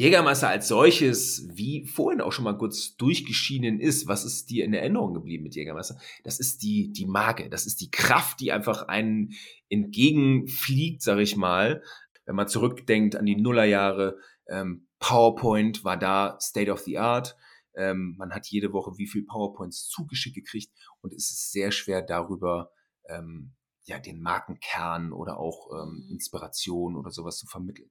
Jägermeister 0.00 0.48
als 0.48 0.66
solches, 0.66 1.46
wie 1.52 1.84
vorhin 1.84 2.22
auch 2.22 2.32
schon 2.32 2.44
mal 2.44 2.56
kurz 2.56 2.96
durchgeschienen 2.96 3.80
ist, 3.80 4.08
was 4.08 4.24
ist 4.24 4.48
dir 4.48 4.64
in 4.64 4.72
Erinnerung 4.72 5.12
geblieben 5.12 5.42
mit 5.42 5.54
Jägermeister? 5.54 5.98
Das 6.24 6.40
ist 6.40 6.62
die, 6.62 6.90
die 6.90 7.04
Marke, 7.04 7.50
das 7.50 7.66
ist 7.66 7.82
die 7.82 7.90
Kraft, 7.90 8.40
die 8.40 8.50
einfach 8.50 8.88
einen 8.88 9.34
entgegenfliegt, 9.68 11.02
sag 11.02 11.18
ich 11.18 11.36
mal. 11.36 11.82
Wenn 12.24 12.34
man 12.34 12.48
zurückdenkt 12.48 13.14
an 13.14 13.26
die 13.26 13.36
Nullerjahre, 13.36 14.16
ähm, 14.48 14.86
PowerPoint 15.00 15.84
war 15.84 15.98
da 15.98 16.38
State 16.40 16.72
of 16.72 16.80
the 16.80 16.96
Art. 16.96 17.36
Ähm, 17.74 18.14
man 18.16 18.32
hat 18.32 18.46
jede 18.46 18.72
Woche 18.72 18.92
wie 18.96 19.06
viel 19.06 19.26
PowerPoints 19.26 19.86
zugeschickt 19.86 20.34
gekriegt 20.34 20.72
und 21.02 21.12
es 21.12 21.30
ist 21.30 21.52
sehr 21.52 21.72
schwer 21.72 22.00
darüber 22.00 22.70
ähm, 23.06 23.52
ja 23.84 23.98
den 23.98 24.22
Markenkern 24.22 25.12
oder 25.12 25.38
auch 25.38 25.68
ähm, 25.74 26.06
mhm. 26.06 26.12
Inspiration 26.12 26.96
oder 26.96 27.10
sowas 27.10 27.36
zu 27.36 27.46
vermitteln. 27.46 27.90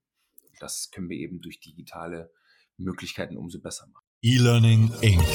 Das 0.60 0.92
können 0.92 1.10
wir 1.10 1.18
eben 1.18 1.40
durch 1.40 1.62
digitale 1.62 2.34
Möglichkeiten 2.76 3.38
umso 3.38 3.60
besser 3.62 3.88
machen. 3.88 4.06
E-Learning 4.22 4.92
Inc. 5.00 5.26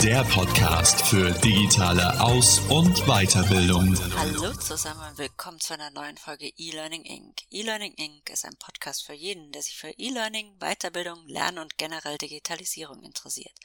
Der 0.00 0.22
Podcast 0.22 1.04
für 1.06 1.32
digitale 1.40 2.20
Aus- 2.20 2.60
und 2.70 2.94
Weiterbildung. 3.06 3.96
Hallo 4.16 4.52
zusammen 4.54 5.10
und 5.10 5.18
willkommen 5.18 5.58
zu 5.58 5.74
einer 5.74 5.90
neuen 5.90 6.16
Folge 6.16 6.52
E-Learning 6.56 7.02
Inc. 7.02 7.42
E-Learning 7.50 7.94
Inc. 7.94 8.30
ist 8.30 8.44
ein 8.44 8.56
Podcast 8.60 9.04
für 9.04 9.14
jeden, 9.14 9.50
der 9.50 9.62
sich 9.62 9.76
für 9.76 9.90
E-Learning, 9.90 10.56
Weiterbildung, 10.60 11.26
Lernen 11.26 11.58
und 11.58 11.76
generell 11.76 12.16
Digitalisierung 12.16 13.02
interessiert. 13.02 13.58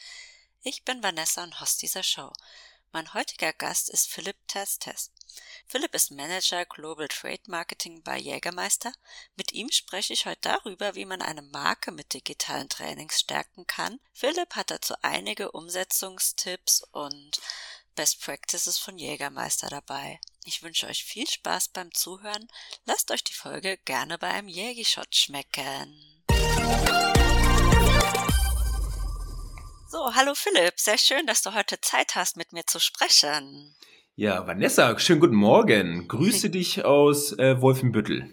Ich 0.64 0.84
bin 0.86 1.04
Vanessa 1.04 1.44
und 1.44 1.62
Host 1.62 1.84
dieser 1.84 2.02
Show. 2.02 2.34
Mein 2.92 3.14
heutiger 3.14 3.54
Gast 3.54 3.92
ist 3.92 4.10
Philipp 4.10 4.38
Testes. 4.48 5.12
Philipp 5.68 5.94
ist 5.94 6.12
Manager 6.12 6.66
Global 6.66 7.08
Trade 7.08 7.42
Marketing 7.48 8.02
bei 8.04 8.18
Jägermeister. 8.18 8.92
Mit 9.36 9.52
ihm 9.54 9.70
spreche 9.72 10.14
ich 10.14 10.26
heute 10.26 10.42
darüber, 10.42 10.96
wie 10.96 11.06
man 11.06 11.22
eine 11.22 11.42
Marke 11.42 11.92
mit 11.92 12.14
digitalen 12.14 12.70
Trainings 12.70 13.20
stärken 13.20 13.68
kann. 13.68 14.00
Philipp 14.14 14.56
hat 14.56 14.72
dazu 14.72 14.96
einige 15.02 15.52
Umsetzungstipps 15.52 16.84
und 16.92 17.40
Best 17.96 18.22
Practices 18.22 18.78
von 18.78 18.98
Jägermeister 18.98 19.68
dabei. 19.68 20.20
Ich 20.46 20.64
wünsche 20.64 20.88
euch 20.88 21.04
viel 21.04 21.30
Spaß 21.30 21.68
beim 21.70 21.94
Zuhören. 21.94 22.48
Lasst 22.86 23.12
euch 23.12 23.24
die 23.24 23.34
Folge 23.34 23.78
gerne 23.86 24.18
bei 24.18 24.30
einem 24.30 24.48
Jägischott 24.48 25.16
schmecken. 25.16 26.24
So, 29.92 30.14
hallo 30.14 30.36
Philipp, 30.36 30.80
sehr 30.80 30.98
schön, 30.98 31.26
dass 31.26 31.42
du 31.42 31.54
heute 31.54 31.82
Zeit 31.82 32.16
hast, 32.16 32.38
mit 32.38 32.54
mir 32.54 32.66
zu 32.66 32.80
sprechen. 32.80 33.76
Ja, 34.20 34.46
Vanessa, 34.46 35.00
schönen 35.00 35.22
guten 35.22 35.38
Morgen. 35.38 36.10
Grüße 36.10 36.50
dich 36.50 36.84
aus 36.84 37.32
äh, 37.40 37.62
Wolfenbüttel. 37.62 38.30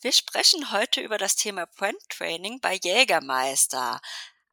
Wir 0.00 0.10
sprechen 0.10 0.72
heute 0.72 1.02
über 1.02 1.18
das 1.18 1.36
Thema 1.36 1.66
Brand 1.76 1.98
Training 2.08 2.60
bei 2.62 2.78
Jägermeister. 2.82 4.00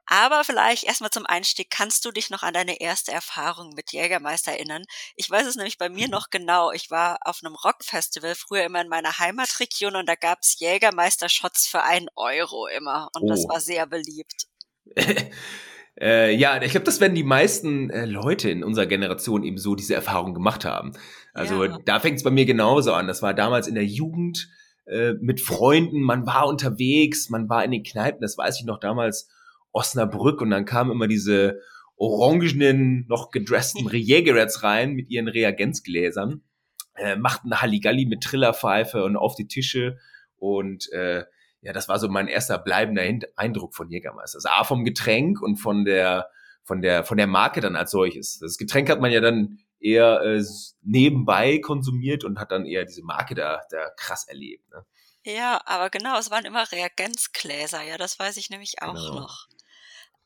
Aber 0.06 0.44
vielleicht 0.44 0.84
erstmal 0.84 1.12
zum 1.12 1.26
Einstieg, 1.26 1.70
kannst 1.70 2.04
du 2.04 2.12
dich 2.12 2.30
noch 2.30 2.44
an 2.44 2.54
deine 2.54 2.82
erste 2.82 3.14
Erfahrung 3.14 3.70
mit 3.74 3.94
Jägermeister 3.94 4.52
erinnern? 4.52 4.84
Ich 5.16 5.30
weiß 5.30 5.48
es 5.48 5.56
nämlich 5.56 5.78
bei 5.78 5.88
mir 5.88 6.10
noch 6.10 6.30
genau. 6.30 6.74
Ich 6.74 6.92
war 6.92 7.20
auf 7.22 7.40
einem 7.42 7.56
Rockfestival 7.56 8.36
früher 8.36 8.66
immer 8.66 8.82
in 8.82 8.90
meiner 8.90 9.20
Heimatregion 9.20 9.96
und 9.96 10.10
da 10.10 10.16
gab 10.16 10.40
es 10.42 10.60
Jägermeister-Shots 10.60 11.68
für 11.68 11.84
einen 11.84 12.10
Euro 12.18 12.68
immer. 12.68 13.10
Und 13.16 13.24
oh. 13.24 13.28
das 13.30 13.48
war 13.48 13.62
sehr 13.62 13.86
beliebt. 13.86 14.48
Äh, 16.00 16.36
ja, 16.36 16.62
ich 16.62 16.72
glaube, 16.72 16.86
das 16.86 17.00
werden 17.00 17.16
die 17.16 17.24
meisten 17.24 17.90
äh, 17.90 18.06
Leute 18.06 18.50
in 18.50 18.64
unserer 18.64 18.88
Generation 18.88 19.44
eben 19.44 19.58
so 19.58 19.76
diese 19.76 19.94
Erfahrung 19.94 20.34
gemacht 20.34 20.66
haben. 20.66 20.94
Also 21.34 21.66
ja. 21.66 21.80
da 21.86 22.00
fängt 22.00 22.18
es 22.18 22.24
bei 22.24 22.32
mir 22.32 22.46
genauso 22.46 22.94
an. 22.94 23.08
Das 23.08 23.22
war 23.22 23.34
damals 23.34 23.68
in 23.68 23.76
der 23.76 23.86
Jugend 23.86 24.50
äh, 24.86 25.14
mit 25.22 25.40
Freunden, 25.40 26.02
man 26.02 26.26
war 26.26 26.48
unterwegs, 26.48 27.30
man 27.30 27.48
war 27.48 27.64
in 27.64 27.72
den 27.72 27.84
Kneipen, 27.84 28.22
das 28.22 28.38
weiß 28.38 28.60
ich 28.60 28.66
noch 28.66 28.80
damals, 28.80 29.30
Osnabrück 29.72 30.42
und 30.42 30.50
dann 30.50 30.66
kamen 30.66 30.92
immer 30.92 31.08
diese 31.08 31.60
orangenen, 31.96 33.06
noch 33.08 33.32
gedressten 33.32 33.88
Jägerets 33.92 34.64
rein 34.64 34.94
mit 34.94 35.10
ihren 35.10 35.28
Reagenzgläsern, 35.28 36.42
äh, 36.96 37.16
machten 37.16 37.62
Halligalli 37.62 38.06
mit 38.06 38.22
Trillerpfeife 38.22 39.04
und 39.04 39.16
auf 39.16 39.36
die 39.36 39.48
Tische 39.48 39.98
und 40.38 40.92
äh, 40.92 41.24
ja, 41.64 41.72
das 41.72 41.88
war 41.88 41.98
so 41.98 42.10
mein 42.10 42.28
erster 42.28 42.58
bleibender 42.58 43.04
Eindruck 43.38 43.74
von 43.74 43.90
Jägermeister. 43.90 44.38
Also 44.38 44.50
A 44.50 44.64
vom 44.66 44.84
Getränk 44.84 45.42
und 45.42 45.56
von 45.56 45.86
der, 45.86 46.30
von 46.64 46.82
der, 46.82 47.06
von 47.06 47.18
der 47.18 47.28
Marke 47.28 47.62
dann 47.62 47.78
als 47.78 47.92
solches. 47.92 48.38
Das 48.40 48.58
Getränk 48.58 48.90
hat 48.90 49.00
man 49.00 49.12
ja 49.12 49.22
dann 49.22 49.60
eher 49.80 50.22
äh, 50.22 50.44
nebenbei 50.82 51.60
konsumiert 51.60 52.26
und 52.26 52.38
hat 52.38 52.52
dann 52.52 52.66
eher 52.66 52.84
diese 52.84 53.04
Marke 53.04 53.34
da, 53.34 53.62
da 53.70 53.90
krass 53.96 54.28
erlebt. 54.28 54.70
Ne? 54.72 54.86
Ja, 55.26 55.62
aber 55.66 55.90
genau, 55.90 56.20
es 56.20 56.32
waren 56.32 56.44
immer 56.44 56.70
Reagenzgläser, 56.70 57.82
ja, 57.82 57.98
das 57.98 58.20
weiß 58.20 58.36
ich 58.36 58.50
nämlich 58.50 58.82
auch 58.82 58.96
genau. 58.96 59.20
noch. 59.22 59.48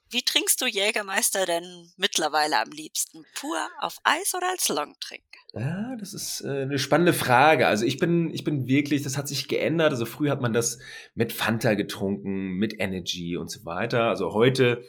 Wie 0.10 0.22
trinkst 0.22 0.62
du 0.62 0.66
Jägermeister 0.66 1.46
denn 1.46 1.92
mittlerweile 1.98 2.62
am 2.62 2.70
liebsten? 2.70 3.26
Pur 3.36 3.58
auf 3.80 3.98
Eis 4.04 4.34
oder 4.36 4.50
als 4.50 4.70
Longdrink? 4.70 5.24
Ja, 5.54 5.96
das 5.98 6.14
ist 6.14 6.42
äh, 6.42 6.62
eine 6.62 6.80
spannende 6.80 7.14
Frage. 7.14 7.68
Also 7.68 7.86
ich 7.86 7.98
bin, 7.98 8.34
ich 8.34 8.44
bin 8.44 8.68
wirklich, 8.68 9.02
das 9.02 9.18
hat 9.18 9.28
sich 9.28 9.48
geändert. 9.48 9.92
Also 9.92 10.06
früher 10.06 10.32
hat 10.32 10.42
man 10.42 10.54
das 10.54 10.80
mit 11.14 11.34
Fanta 11.34 11.74
getrunken, 11.74 12.54
mit 12.54 12.80
Energy 12.80 13.36
und 13.36 13.52
so 13.52 13.66
weiter. 13.66 14.04
Also 14.04 14.34
heute 14.34 14.84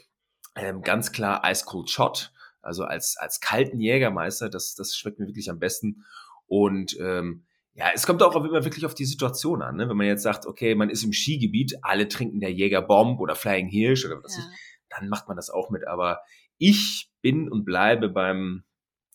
ähm, 0.54 0.82
ganz 0.82 1.10
klar 1.10 1.42
Ice 1.50 1.64
Cold 1.64 1.90
Shot. 1.90 2.32
Also 2.62 2.84
als, 2.84 3.16
als 3.16 3.40
kalten 3.40 3.80
Jägermeister, 3.80 4.48
das, 4.48 4.74
das 4.74 4.94
schmeckt 4.96 5.18
mir 5.18 5.26
wirklich 5.26 5.50
am 5.50 5.58
besten. 5.58 6.04
Und 6.46 6.96
ähm, 7.00 7.44
ja, 7.74 7.86
es 7.94 8.06
kommt 8.06 8.22
auch 8.22 8.36
immer 8.36 8.64
wirklich 8.64 8.86
auf 8.86 8.94
die 8.94 9.04
Situation 9.04 9.62
an. 9.62 9.76
Ne? 9.76 9.88
Wenn 9.88 9.96
man 9.96 10.06
jetzt 10.06 10.22
sagt, 10.22 10.46
okay, 10.46 10.74
man 10.74 10.90
ist 10.90 11.02
im 11.02 11.12
Skigebiet, 11.12 11.78
alle 11.82 12.08
trinken 12.08 12.40
der 12.40 12.52
Jäger 12.52 12.82
Bomb 12.82 13.20
oder 13.20 13.34
Flying 13.34 13.68
Hirsch 13.68 14.04
oder 14.04 14.22
was 14.22 14.36
ja. 14.36 14.42
ich 14.42 14.77
dann 14.90 15.08
macht 15.08 15.28
man 15.28 15.36
das 15.36 15.50
auch 15.50 15.70
mit. 15.70 15.86
Aber 15.86 16.22
ich 16.58 17.10
bin 17.20 17.50
und 17.50 17.64
bleibe 17.64 18.08
beim 18.08 18.64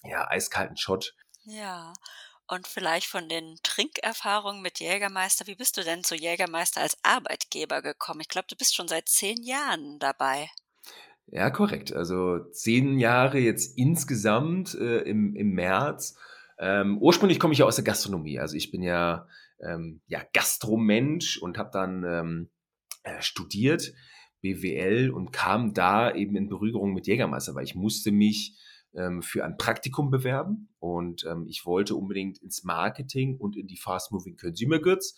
ja, 0.03 0.27
eiskalten 0.29 0.77
Shot. 0.77 1.15
Ja. 1.43 1.93
Und 2.47 2.67
vielleicht 2.67 3.07
von 3.07 3.29
den 3.29 3.57
Trinkerfahrungen 3.63 4.61
mit 4.61 4.79
Jägermeister, 4.79 5.47
wie 5.47 5.55
bist 5.55 5.77
du 5.77 5.83
denn 5.83 6.03
zu 6.03 6.13
Jägermeister 6.15 6.81
als 6.81 6.97
Arbeitgeber 7.03 7.81
gekommen? 7.81 8.19
Ich 8.21 8.27
glaube, 8.27 8.47
du 8.49 8.55
bist 8.55 8.75
schon 8.75 8.87
seit 8.87 9.07
zehn 9.07 9.41
Jahren 9.41 9.97
dabei. 9.99 10.49
Ja, 11.27 11.49
korrekt. 11.49 11.93
Also 11.93 12.39
zehn 12.51 12.99
Jahre 12.99 13.39
jetzt 13.39 13.77
insgesamt 13.77 14.75
äh, 14.75 14.99
im, 14.99 15.35
im 15.35 15.51
März. 15.51 16.17
Ähm, 16.59 16.97
ursprünglich 16.99 17.39
komme 17.39 17.53
ich 17.53 17.59
ja 17.59 17.65
aus 17.65 17.75
der 17.75 17.85
Gastronomie. 17.85 18.39
Also 18.39 18.55
ich 18.55 18.71
bin 18.71 18.83
ja, 18.83 19.27
ähm, 19.61 20.01
ja 20.07 20.21
Gastromensch 20.33 21.37
und 21.37 21.57
habe 21.57 21.71
dann 21.71 22.03
ähm, 22.03 22.49
äh, 23.03 23.21
studiert 23.21 23.93
BWL 24.43 25.09
und 25.09 25.31
kam 25.31 25.73
da 25.73 26.13
eben 26.13 26.35
in 26.35 26.49
Berührung 26.49 26.93
mit 26.93 27.07
Jägermeister, 27.07 27.55
weil 27.55 27.63
ich 27.63 27.75
musste 27.75 28.11
mich 28.11 28.59
ähm, 28.93 29.23
für 29.23 29.43
ein 29.43 29.57
Praktikum 29.57 30.11
bewerben 30.11 30.69
und 30.79 31.25
ähm, 31.25 31.47
ich 31.47 31.65
wollte 31.65 31.95
unbedingt 31.95 32.37
ins 32.39 32.63
Marketing 32.63 33.37
und 33.37 33.55
in 33.55 33.67
die 33.67 33.77
Fast 33.77 34.11
Moving 34.11 34.37
Consumer 34.37 34.79
Goods 34.79 35.15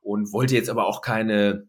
und 0.00 0.32
wollte 0.32 0.54
jetzt 0.54 0.70
aber 0.70 0.86
auch 0.86 1.02
keine 1.02 1.68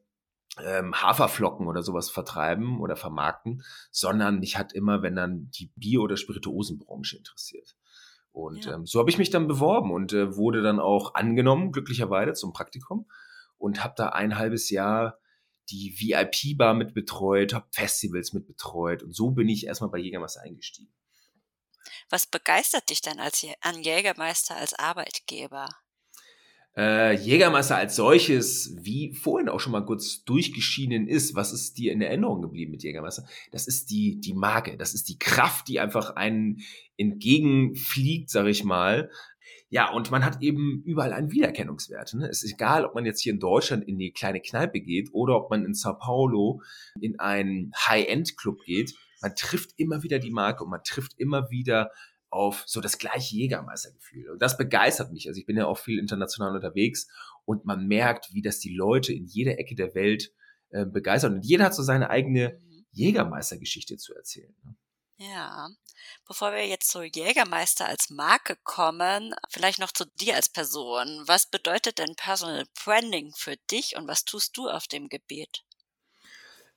ähm, 0.64 0.96
Haferflocken 0.96 1.68
oder 1.68 1.84
sowas 1.84 2.09
vertreiben 2.09 2.80
oder 2.80 2.96
vermarkten, 2.96 3.64
sondern 3.91 4.40
mich 4.40 4.58
hat 4.58 4.74
immer, 4.74 5.02
wenn 5.02 5.16
dann 5.16 5.50
die 5.52 5.72
Bio- 5.75 6.03
oder 6.03 6.18
Spirituosenbranche 6.18 7.18
interessiert. 7.18 7.75
Und 8.31 8.66
ja. 8.66 8.75
ähm, 8.75 8.85
so 8.85 9.00
habe 9.00 9.09
ich 9.09 9.18
mich 9.18 9.30
dann 9.30 9.47
beworben 9.47 9.91
und 9.91 10.14
äh, 10.14 10.35
wurde 10.35 10.62
dann 10.62 10.80
auch 10.80 11.16
angenommen, 11.16 11.72
glücklicherweise 11.72 12.34
zum 12.34 12.53
Praktikum 12.53 13.08
und 13.58 13.84
habe 13.84 13.94
da 13.97 14.09
ein 14.09 14.38
halbes 14.38 14.70
Jahr 14.70 15.20
die 15.69 15.96
VIP-Bar 15.97 16.74
mit 16.74 16.94
betreut, 16.94 17.53
habe 17.53 17.68
Festivals 17.72 18.34
mit 18.34 18.47
betreut 18.47 19.03
und 19.03 19.13
so 19.13 19.31
bin 19.31 19.50
ich 19.50 19.66
erstmal 19.66 19.90
bei 19.90 20.00
Jägermeister 20.00 20.41
eingestiegen. 20.41 20.94
Was 22.09 22.25
begeistert 22.25 22.90
dich 22.90 23.01
denn 23.01 23.19
als, 23.19 23.46
an 23.62 23.81
Jägermeister 23.81 24.56
als 24.56 24.73
Arbeitgeber? 24.73 25.68
Äh, 26.75 27.16
Jägermeister 27.16 27.78
als 27.78 27.96
solches, 27.96 28.75
wie 28.81 29.13
vorhin 29.13 29.47
auch 29.47 29.59
schon 29.59 29.73
mal 29.73 29.85
kurz 29.85 30.23
durchgeschienen 30.23 31.07
ist, 31.07 31.35
was 31.35 31.53
ist 31.53 31.78
dir 31.78 31.94
in 31.94 32.02
Erinnerung 32.02 32.41
geblieben 32.41 32.72
mit 32.72 32.82
Jägermeister? 32.82 33.28
Das 33.52 33.67
ist 33.67 33.91
die, 33.91 34.20
die 34.20 34.34
Marke, 34.34 34.76
das 34.76 34.96
ist 34.96 35.08
die 35.08 35.20
Kraft, 35.20 35.67
die 35.67 35.79
einfach 35.79 36.16
einen 36.16 36.61
entgegenfliegt, 36.97 38.32
sag 38.32 38.47
ich 38.47 38.64
mal, 38.64 39.11
ja, 39.73 39.90
und 39.91 40.11
man 40.11 40.23
hat 40.23 40.43
eben 40.43 40.84
überall 40.85 41.14
einen 41.14 41.31
Wiedererkennungswert. 41.31 42.14
Ne? 42.14 42.29
Es 42.29 42.43
ist 42.43 42.53
egal, 42.53 42.85
ob 42.85 42.93
man 42.93 43.08
jetzt 43.08 43.22
hier 43.22 43.34
in 43.34 43.40
Deutschland 43.40 43.84
in 43.87 43.97
die 43.97 44.11
kleine 44.11 44.40
Kneipe 44.40 44.79
geht 44.79 45.09
oder 45.14 45.35
ob 45.35 45.49
man 45.49 45.66
in 45.66 45.73
Sao 45.73 45.97
Paulo 45.97 46.61
in 47.02 47.20
einen 47.20 47.72
High-End-Club 47.87 48.61
geht. 48.66 48.93
Man 49.23 49.34
trifft 49.34 49.72
immer 49.78 50.03
wieder 50.03 50.20
die 50.20 50.29
Marke 50.29 50.64
und 50.64 50.70
man 50.70 50.84
trifft 50.84 51.14
immer 51.17 51.49
wieder 51.49 51.90
auf 52.29 52.61
so 52.67 52.81
das 52.81 52.99
gleiche 52.99 53.35
Jägermeistergefühl. 53.35 54.29
Und 54.29 54.43
das 54.43 54.59
begeistert 54.59 55.11
mich. 55.11 55.28
Also 55.28 55.40
ich 55.40 55.47
bin 55.47 55.58
ja 55.58 55.66
auch 55.66 55.79
viel 55.79 55.97
international 55.97 56.53
unterwegs 56.53 57.08
und 57.43 57.66
man 57.66 57.87
merkt, 57.87 58.31
wie 58.31 58.43
das 58.43 58.59
die 58.59 58.76
Leute 58.76 59.11
in 59.11 59.26
jeder 59.26 59.58
Ecke 59.58 59.73
der 59.73 59.96
Welt 59.96 60.31
äh, 60.69 60.85
begeistert. 60.85 61.34
Und 61.34 61.43
jeder 61.43 61.66
hat 61.66 61.73
so 61.73 61.81
seine 61.81 62.11
eigene 62.11 62.59
mhm. 62.59 62.85
Jägermeistergeschichte 62.91 63.97
zu 63.97 64.14
erzählen. 64.14 64.53
Ne? 64.64 64.76
Ja. 65.18 65.70
Bevor 66.28 66.52
wir 66.52 66.68
jetzt 66.68 66.90
zu 66.90 67.04
Jägermeister 67.04 67.88
als 67.88 68.10
Marke 68.10 68.58
kommen, 68.64 69.34
vielleicht 69.50 69.80
noch 69.80 69.92
zu 69.92 70.06
dir 70.20 70.36
als 70.36 70.50
Person. 70.50 71.24
Was 71.28 71.50
bedeutet 71.50 72.00
denn 72.00 72.16
Personal 72.16 72.66
Branding 72.84 73.32
für 73.36 73.56
dich 73.72 73.96
und 73.96 74.08
was 74.08 74.26
tust 74.26 74.58
du 74.58 74.70
auf 74.70 74.88
dem 74.88 75.08
Gebiet? 75.08 75.64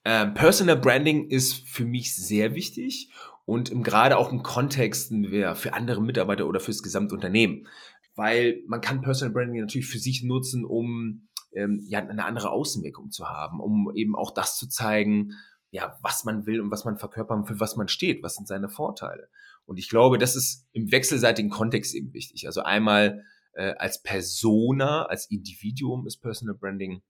Ähm, 0.04 0.34
Personal 0.34 0.76
Branding 0.76 1.28
ist 1.28 1.68
für 1.68 1.84
mich 1.84 2.14
sehr 2.14 2.54
wichtig 2.54 3.10
und 3.44 3.70
im, 3.70 3.82
gerade 3.82 4.18
auch 4.18 4.30
im 4.30 4.42
Kontext 4.42 5.12
für 5.54 5.74
andere 5.74 6.02
Mitarbeiter 6.02 6.46
oder 6.46 6.60
fürs 6.60 6.82
Gesamtunternehmen. 6.82 7.66
Weil 8.14 8.62
man 8.66 8.80
kann 8.80 9.02
Personal 9.02 9.32
Branding 9.32 9.60
natürlich 9.60 9.88
für 9.88 9.98
sich 9.98 10.22
nutzen, 10.22 10.64
um 10.64 11.28
ähm, 11.52 11.84
ja, 11.88 12.00
eine 12.00 12.24
andere 12.24 12.50
Außenwirkung 12.50 13.10
zu 13.10 13.28
haben, 13.28 13.60
um 13.60 13.90
eben 13.94 14.14
auch 14.14 14.32
das 14.32 14.56
zu 14.56 14.68
zeigen, 14.68 15.32
ja, 15.70 15.98
was 16.02 16.24
man 16.24 16.46
will 16.46 16.60
und 16.60 16.70
was 16.70 16.84
man 16.84 16.98
verkörpern, 16.98 17.44
für 17.44 17.60
was 17.60 17.76
man 17.76 17.88
steht, 17.88 18.22
was 18.22 18.36
sind 18.36 18.48
seine 18.48 18.68
Vorteile. 18.68 19.28
Und 19.64 19.78
ich 19.78 19.88
glaube, 19.88 20.18
das 20.18 20.36
ist 20.36 20.66
im 20.72 20.92
wechselseitigen 20.92 21.50
Kontext 21.50 21.94
eben 21.94 22.12
wichtig. 22.14 22.46
Also 22.46 22.62
einmal 22.62 23.24
äh, 23.52 23.74
als 23.78 24.02
Persona, 24.02 25.06
als 25.06 25.30
Individuum 25.30 26.06
ist 26.06 26.18
Personal 26.18 26.54
Branding 26.54 27.02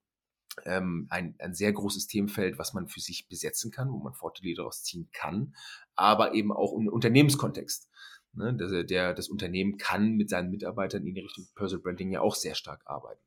ähm, 0.64 1.06
ein, 1.10 1.34
ein 1.38 1.54
sehr 1.54 1.72
großes 1.72 2.06
Themenfeld, 2.06 2.58
was 2.58 2.72
man 2.72 2.88
für 2.88 3.00
sich 3.00 3.28
besetzen 3.28 3.70
kann, 3.70 3.92
wo 3.92 3.98
man 3.98 4.14
Vorteile 4.14 4.54
daraus 4.54 4.82
ziehen 4.82 5.08
kann, 5.12 5.54
aber 5.94 6.34
eben 6.34 6.52
auch 6.52 6.72
im 6.72 6.88
Unternehmenskontext. 6.88 7.90
Ne, 8.32 8.54
der, 8.54 8.84
der, 8.84 9.14
das 9.14 9.28
Unternehmen 9.30 9.78
kann 9.78 10.12
mit 10.16 10.28
seinen 10.28 10.50
Mitarbeitern 10.50 11.06
in 11.06 11.14
die 11.14 11.22
Richtung 11.22 11.46
Personal 11.54 11.82
Branding 11.82 12.10
ja 12.10 12.20
auch 12.20 12.34
sehr 12.34 12.54
stark 12.54 12.82
arbeiten. 12.84 13.22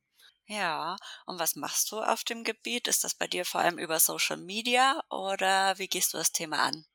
Ja, 0.50 0.96
und 1.28 1.40
was 1.40 1.56
machst 1.56 1.92
du 1.92 1.98
auf 2.00 2.24
dem 2.24 2.44
Gebiet? 2.44 2.88
Ist 2.88 3.04
das 3.04 3.14
bei 3.14 3.28
dir 3.28 3.46
vor 3.46 3.62
allem 3.62 3.78
über 3.78 4.00
Social 4.00 4.38
Media 4.38 5.00
oder 5.12 5.78
wie 5.78 5.88
gehst 5.88 6.12
du 6.12 6.18
das 6.18 6.32
Thema 6.32 6.64
an? 6.64 6.86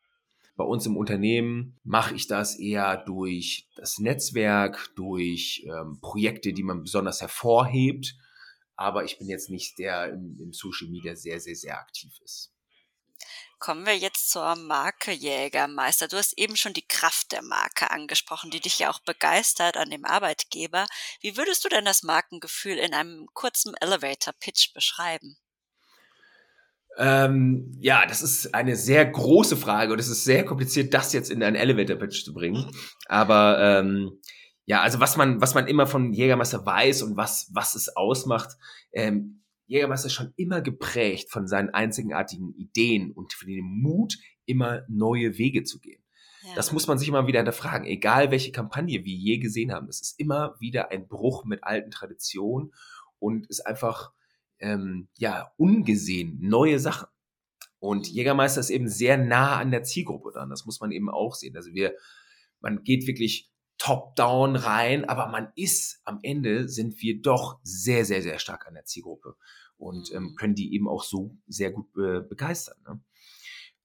Bei 0.57 0.65
uns 0.65 0.87
im 0.87 0.97
Unternehmen 0.97 1.79
mache 1.85 2.17
ich 2.17 2.27
das 2.27 2.59
eher 2.59 2.97
durch 2.97 3.69
das 3.77 3.99
Netzwerk, 3.99 4.91
durch 4.97 5.65
ähm, 5.67 6.01
Projekte, 6.01 6.53
die 6.53 6.65
man 6.65 6.83
besonders 6.83 7.21
hervorhebt. 7.21 8.17
Aber 8.75 9.05
ich 9.05 9.19
bin 9.19 9.29
jetzt 9.29 9.51
nicht 9.51 9.79
der 9.79 10.13
im, 10.13 10.37
im 10.41 10.53
Social 10.53 10.89
Media 10.89 11.15
sehr, 11.15 11.39
sehr, 11.39 11.55
sehr 11.55 11.79
aktiv 11.79 12.13
ist. 12.25 12.53
Kommen 13.65 13.87
wir 13.87 13.97
jetzt 13.97 14.31
zur 14.31 14.57
Marke 14.57 15.11
Jägermeister. 15.11 16.07
Du 16.07 16.19
hast 16.19 16.37
eben 16.37 16.55
schon 16.55 16.75
die 16.75 16.87
Kraft 16.87 17.33
der 17.33 17.41
Marke 17.41 17.91
angesprochen, 17.91 18.51
die 18.51 18.61
dich 18.61 18.79
ja 18.79 18.91
auch 18.91 19.01
begeistert 19.01 19.79
an 19.79 19.89
dem 19.89 20.05
Arbeitgeber. 20.05 20.85
Wie 21.23 21.39
würdest 21.39 21.65
du 21.65 21.71
denn 21.71 21.87
das 21.87 22.03
Markengefühl 22.03 22.77
in 22.77 22.93
einem 22.93 23.27
kurzen 23.33 23.73
Elevator-Pitch 23.81 24.75
beschreiben? 24.75 25.39
Ähm, 26.99 27.75
ja, 27.81 28.05
das 28.05 28.21
ist 28.21 28.55
eine 28.55 28.77
sehr 28.77 29.07
große 29.07 29.57
Frage 29.57 29.95
und 29.95 29.99
es 29.99 30.09
ist 30.09 30.25
sehr 30.25 30.45
kompliziert, 30.45 30.93
das 30.93 31.15
jetzt 31.15 31.31
in 31.31 31.43
einen 31.43 31.57
Elevator-Pitch 31.57 32.23
zu 32.23 32.35
bringen. 32.35 32.71
Aber 33.07 33.59
ähm, 33.59 34.21
ja, 34.67 34.83
also 34.83 35.01
was 35.01 35.17
man, 35.17 35.41
was 35.41 35.55
man 35.55 35.69
immer 35.69 35.87
von 35.87 36.13
Jägermeister 36.13 36.67
weiß 36.67 37.01
und 37.01 37.17
was, 37.17 37.49
was 37.55 37.77
es 37.77 37.97
ausmacht, 37.97 38.59
ähm, 38.93 39.43
Jägermeister 39.67 40.07
ist 40.07 40.15
schon 40.15 40.33
immer 40.37 40.61
geprägt 40.61 41.31
von 41.31 41.47
seinen 41.47 41.71
einzigartigen 41.71 42.55
Ideen 42.55 43.13
und 43.13 43.33
von 43.33 43.49
dem 43.49 43.65
Mut, 43.65 44.17
immer 44.47 44.83
neue 44.89 45.39
Wege 45.39 45.65
zu 45.65 45.81
gehen. 45.81 46.03
Ja. 46.43 46.55
Das 46.55 46.73
muss 46.73 46.87
man 46.87 46.99
sich 46.99 47.09
immer 47.09 47.27
wieder 47.27 47.39
hinterfragen. 47.39 47.87
Egal 47.87 48.31
welche 48.31 48.53
Kampagne 48.53 49.05
wir 49.05 49.15
je 49.15 49.39
gesehen 49.39 49.73
haben, 49.73 49.89
es 49.89 50.03
ist 50.03 50.21
immer 50.21 50.55
wieder 50.61 50.91
ein 50.91 51.09
Bruch 51.09 51.45
mit 51.45 51.65
alten 51.65 51.91
Traditionen 51.91 52.73
und 53.19 53.47
ist 53.47 53.67
einfach 53.67 54.13
ähm, 54.59 55.09
ja 55.17 55.51
ungesehen 55.57 56.39
neue 56.41 56.79
Sachen. 56.79 57.09
Und 57.79 58.11
mhm. 58.11 58.15
Jägermeister 58.15 58.61
ist 58.61 58.71
eben 58.71 58.89
sehr 58.89 59.17
nah 59.17 59.57
an 59.57 59.71
der 59.71 59.85
Zielgruppe 59.85 60.33
dran. 60.33 60.51
Das 60.51 60.67
muss 60.67 60.81
man 60.81 60.91
eben 60.91 61.09
auch 61.09 61.35
sehen. 61.35 61.57
Also 61.57 61.73
wir, 61.73 61.95
man 62.61 62.83
geht 62.83 63.07
wirklich 63.07 63.51
top-down 63.79 64.57
rein, 64.57 65.05
aber 65.05 65.29
man 65.29 65.53
ist 65.57 66.01
am 66.05 66.19
Ende 66.23 66.69
sind 66.69 67.01
wir 67.01 67.21
doch 67.21 67.59
sehr, 67.63 68.05
sehr, 68.05 68.23
sehr 68.23 68.39
stark 68.39 68.67
an 68.67 68.75
der 68.75 68.85
Zielgruppe 68.85 69.37
und 69.77 70.13
ähm, 70.13 70.23
mhm. 70.25 70.35
können 70.37 70.55
die 70.55 70.75
eben 70.75 70.89
auch 70.89 71.03
so 71.03 71.37
sehr 71.47 71.73
gut 71.73 71.93
be 71.93 72.25
begeistern. 72.29 72.77
Ne? 72.87 73.03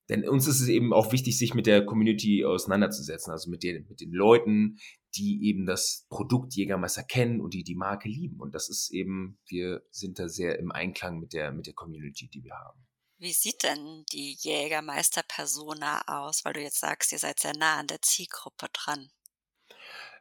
Denn 0.10 0.28
uns 0.28 0.48
ist 0.48 0.60
es 0.60 0.68
eben 0.68 0.92
auch 0.92 1.12
wichtig, 1.12 1.38
sich 1.38 1.54
mit 1.54 1.68
der 1.68 1.86
Community 1.86 2.44
auseinanderzusetzen, 2.44 3.32
also 3.32 3.50
mit 3.50 3.62
den, 3.62 3.86
mit 3.88 4.02
den 4.02 4.12
Leuten, 4.12 4.80
die 5.16 5.48
eben 5.48 5.68
das 5.68 6.08
Produkt 6.10 6.56
Jägermeister 6.56 7.04
kennen 7.04 7.42
und 7.42 7.54
die 7.54 7.64
die 7.64 7.76
Marke 7.76 8.10
lieben. 8.10 8.40
Und 8.40 8.56
das 8.56 8.70
ist 8.70 8.92
eben, 8.92 9.40
wir 9.48 9.84
sind 9.92 10.18
da 10.18 10.28
sehr 10.28 10.58
im 10.58 10.72
Einklang 10.72 11.20
mit 11.20 11.34
der, 11.34 11.52
mit 11.52 11.68
der 11.68 11.76
Community, 11.76 12.28
die 12.28 12.44
wir 12.44 12.56
haben. 12.56 12.88
Wie 13.20 13.34
sieht 13.34 13.64
denn 13.64 14.06
die 14.12 14.38
Jägermeister-Persona 14.40 16.04
aus? 16.08 16.44
Weil 16.44 16.54
du 16.54 16.62
jetzt 16.62 16.80
sagst, 16.80 17.12
ihr 17.12 17.20
seid 17.20 17.40
sehr 17.40 17.56
nah 17.56 17.78
an 17.78 17.88
der 17.88 18.02
Zielgruppe 18.02 18.68
dran. 18.72 19.10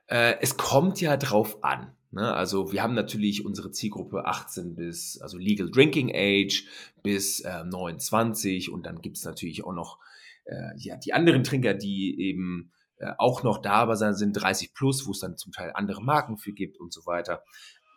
Äh, 0.09 0.37
es 0.41 0.57
kommt 0.57 1.01
ja 1.01 1.17
drauf 1.17 1.63
an. 1.63 1.93
Ne? 2.11 2.35
Also 2.35 2.73
wir 2.73 2.83
haben 2.83 2.95
natürlich 2.95 3.45
unsere 3.45 3.71
Zielgruppe 3.71 4.25
18 4.25 4.75
bis, 4.75 5.21
also 5.21 5.39
Legal 5.39 5.71
Drinking 5.71 6.11
Age 6.15 6.65
bis 7.03 7.41
äh, 7.41 7.65
29 7.65 8.71
und 8.73 8.87
dann 8.87 9.01
gibt's 9.01 9.25
natürlich 9.25 9.65
auch 9.65 9.75
noch 9.75 9.99
äh, 10.45 10.77
ja, 10.77 10.97
die 10.97 11.13
anderen 11.13 11.45
Trinker, 11.45 11.75
die 11.75 12.19
eben 12.19 12.73
äh, 12.97 13.13
auch 13.19 13.43
noch 13.43 13.59
da 13.59 13.75
aber 13.75 13.97
sind 13.97 14.33
30 14.33 14.73
plus, 14.73 15.07
wo 15.07 15.11
es 15.11 15.21
dann 15.21 15.37
zum 15.37 15.53
Teil 15.53 15.73
andere 15.75 16.03
Marken 16.03 16.39
für 16.39 16.53
gibt 16.53 16.81
und 16.81 16.93
so 16.93 17.05
weiter. 17.05 17.45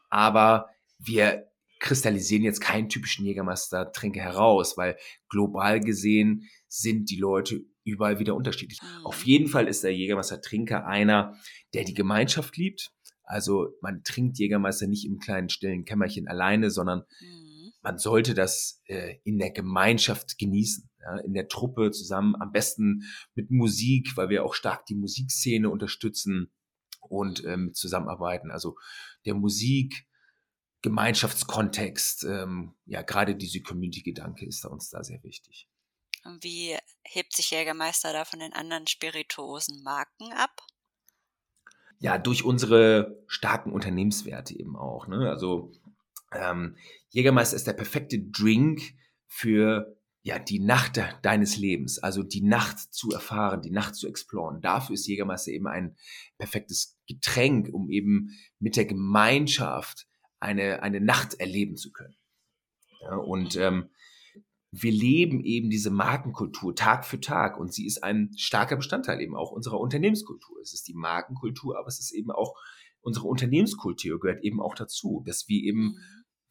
Aber 0.09 0.69
wir 0.99 1.47
kristallisieren 1.79 2.43
jetzt 2.43 2.61
keinen 2.61 2.89
typischen 2.89 3.25
Jägermeister-Trinker 3.25 4.21
heraus, 4.21 4.77
weil 4.77 4.97
global 5.29 5.79
gesehen 5.79 6.47
sind 6.67 7.09
die 7.09 7.17
Leute 7.17 7.61
überall 7.83 8.19
wieder 8.19 8.35
unterschiedlich. 8.35 8.79
Mhm. 8.81 9.05
Auf 9.05 9.25
jeden 9.25 9.47
Fall 9.47 9.67
ist 9.67 9.83
der 9.83 9.95
Jägermeister-Trinker 9.95 10.85
einer, 10.85 11.37
der 11.73 11.83
die 11.83 11.93
Gemeinschaft 11.93 12.57
liebt. 12.57 12.91
Also 13.23 13.69
man 13.81 14.03
trinkt 14.03 14.37
Jägermeister 14.39 14.87
nicht 14.87 15.05
im 15.05 15.19
kleinen 15.19 15.49
stillen 15.49 15.85
Kämmerchen 15.85 16.27
alleine, 16.27 16.69
sondern 16.69 17.03
mhm. 17.21 17.71
man 17.81 17.97
sollte 17.97 18.33
das 18.33 18.81
äh, 18.85 19.15
in 19.23 19.37
der 19.37 19.51
Gemeinschaft 19.51 20.37
genießen, 20.37 20.89
ja, 20.99 21.17
in 21.19 21.33
der 21.33 21.47
Truppe 21.47 21.91
zusammen, 21.91 22.35
am 22.39 22.51
besten 22.51 23.03
mit 23.33 23.49
Musik, 23.49 24.17
weil 24.17 24.29
wir 24.29 24.43
auch 24.43 24.53
stark 24.53 24.85
die 24.85 24.95
Musikszene 24.95 25.69
unterstützen 25.69 26.51
und 26.99 27.43
ähm, 27.45 27.73
zusammenarbeiten. 27.73 28.51
Also 28.51 28.75
der 29.25 29.33
Musik, 29.33 30.05
Gemeinschaftskontext, 30.81 32.25
ähm, 32.25 32.73
ja, 32.85 33.01
gerade 33.03 33.35
diese 33.35 33.61
Community-Gedanke 33.61 34.45
ist 34.45 34.63
da 34.65 34.69
uns 34.69 34.89
da 34.89 35.03
sehr 35.03 35.23
wichtig. 35.23 35.69
Und 36.23 36.43
wie 36.43 36.77
hebt 37.03 37.35
sich 37.35 37.51
Jägermeister 37.51 38.13
da 38.13 38.25
von 38.25 38.39
den 38.39 38.53
anderen 38.53 38.87
spirituosen 38.87 39.83
Marken 39.83 40.31
ab? 40.33 40.61
Ja, 41.99 42.17
durch 42.17 42.43
unsere 42.43 43.23
starken 43.27 43.71
Unternehmenswerte 43.71 44.57
eben 44.57 44.75
auch. 44.75 45.07
Ne? 45.07 45.29
Also 45.29 45.71
ähm, 46.31 46.77
Jägermeister 47.09 47.55
ist 47.55 47.67
der 47.67 47.73
perfekte 47.73 48.19
Drink 48.19 48.81
für 49.27 49.97
ja, 50.23 50.37
die 50.37 50.59
Nacht 50.59 50.99
deines 51.23 51.57
Lebens, 51.57 51.97
also 51.99 52.21
die 52.21 52.43
Nacht 52.43 52.79
zu 52.93 53.11
erfahren, 53.11 53.61
die 53.61 53.71
Nacht 53.71 53.95
zu 53.95 54.07
exploren. 54.07 54.61
Dafür 54.61 54.93
ist 54.93 55.07
Jägermeister 55.07 55.51
eben 55.51 55.67
ein 55.67 55.95
perfektes 56.37 56.99
Getränk, 57.07 57.69
um 57.73 57.89
eben 57.89 58.37
mit 58.59 58.75
der 58.75 58.85
Gemeinschaft 58.85 60.07
eine, 60.39 60.83
eine 60.83 61.01
Nacht 61.01 61.39
erleben 61.39 61.75
zu 61.75 61.91
können. 61.91 62.15
Ja, 63.01 63.15
und 63.15 63.55
ähm, 63.55 63.89
wir 64.71 64.91
leben 64.91 65.43
eben 65.43 65.69
diese 65.69 65.91
Markenkultur 65.91 66.73
Tag 66.73 67.05
für 67.05 67.19
Tag 67.19 67.59
und 67.59 67.73
sie 67.73 67.85
ist 67.85 68.03
ein 68.03 68.31
starker 68.37 68.77
Bestandteil 68.77 69.19
eben 69.19 69.35
auch 69.35 69.51
unserer 69.51 69.79
Unternehmenskultur. 69.79 70.59
Es 70.61 70.73
ist 70.73 70.87
die 70.87 70.93
Markenkultur, 70.93 71.77
aber 71.77 71.87
es 71.87 71.99
ist 71.99 72.11
eben 72.13 72.31
auch 72.31 72.55
unsere 73.01 73.27
Unternehmenskultur 73.27 74.19
gehört 74.19 74.43
eben 74.43 74.61
auch 74.61 74.75
dazu, 74.75 75.23
dass 75.25 75.47
wir 75.47 75.61
eben 75.61 75.83
mhm. 75.83 75.97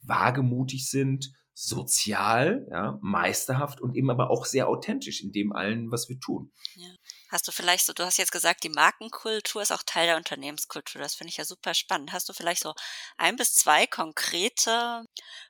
wagemutig 0.02 0.88
sind, 0.88 1.32
sozial, 1.54 2.66
ja, 2.70 2.98
meisterhaft 3.02 3.80
und 3.80 3.94
eben 3.94 4.10
aber 4.10 4.30
auch 4.30 4.46
sehr 4.46 4.68
authentisch 4.68 5.22
in 5.22 5.32
dem 5.32 5.52
allen, 5.52 5.90
was 5.90 6.08
wir 6.08 6.18
tun. 6.18 6.52
Ja. 6.76 6.88
Hast 7.30 7.46
du 7.46 7.52
vielleicht 7.52 7.86
so, 7.86 7.92
du 7.92 8.04
hast 8.04 8.18
jetzt 8.18 8.32
gesagt, 8.32 8.64
die 8.64 8.70
Markenkultur 8.70 9.62
ist 9.62 9.70
auch 9.70 9.84
Teil 9.86 10.06
der 10.06 10.16
Unternehmenskultur. 10.16 11.00
Das 11.00 11.14
finde 11.14 11.30
ich 11.30 11.36
ja 11.36 11.44
super 11.44 11.74
spannend. 11.74 12.12
Hast 12.12 12.28
du 12.28 12.32
vielleicht 12.32 12.62
so 12.62 12.74
ein 13.16 13.36
bis 13.36 13.54
zwei 13.54 13.86
konkrete 13.86 15.04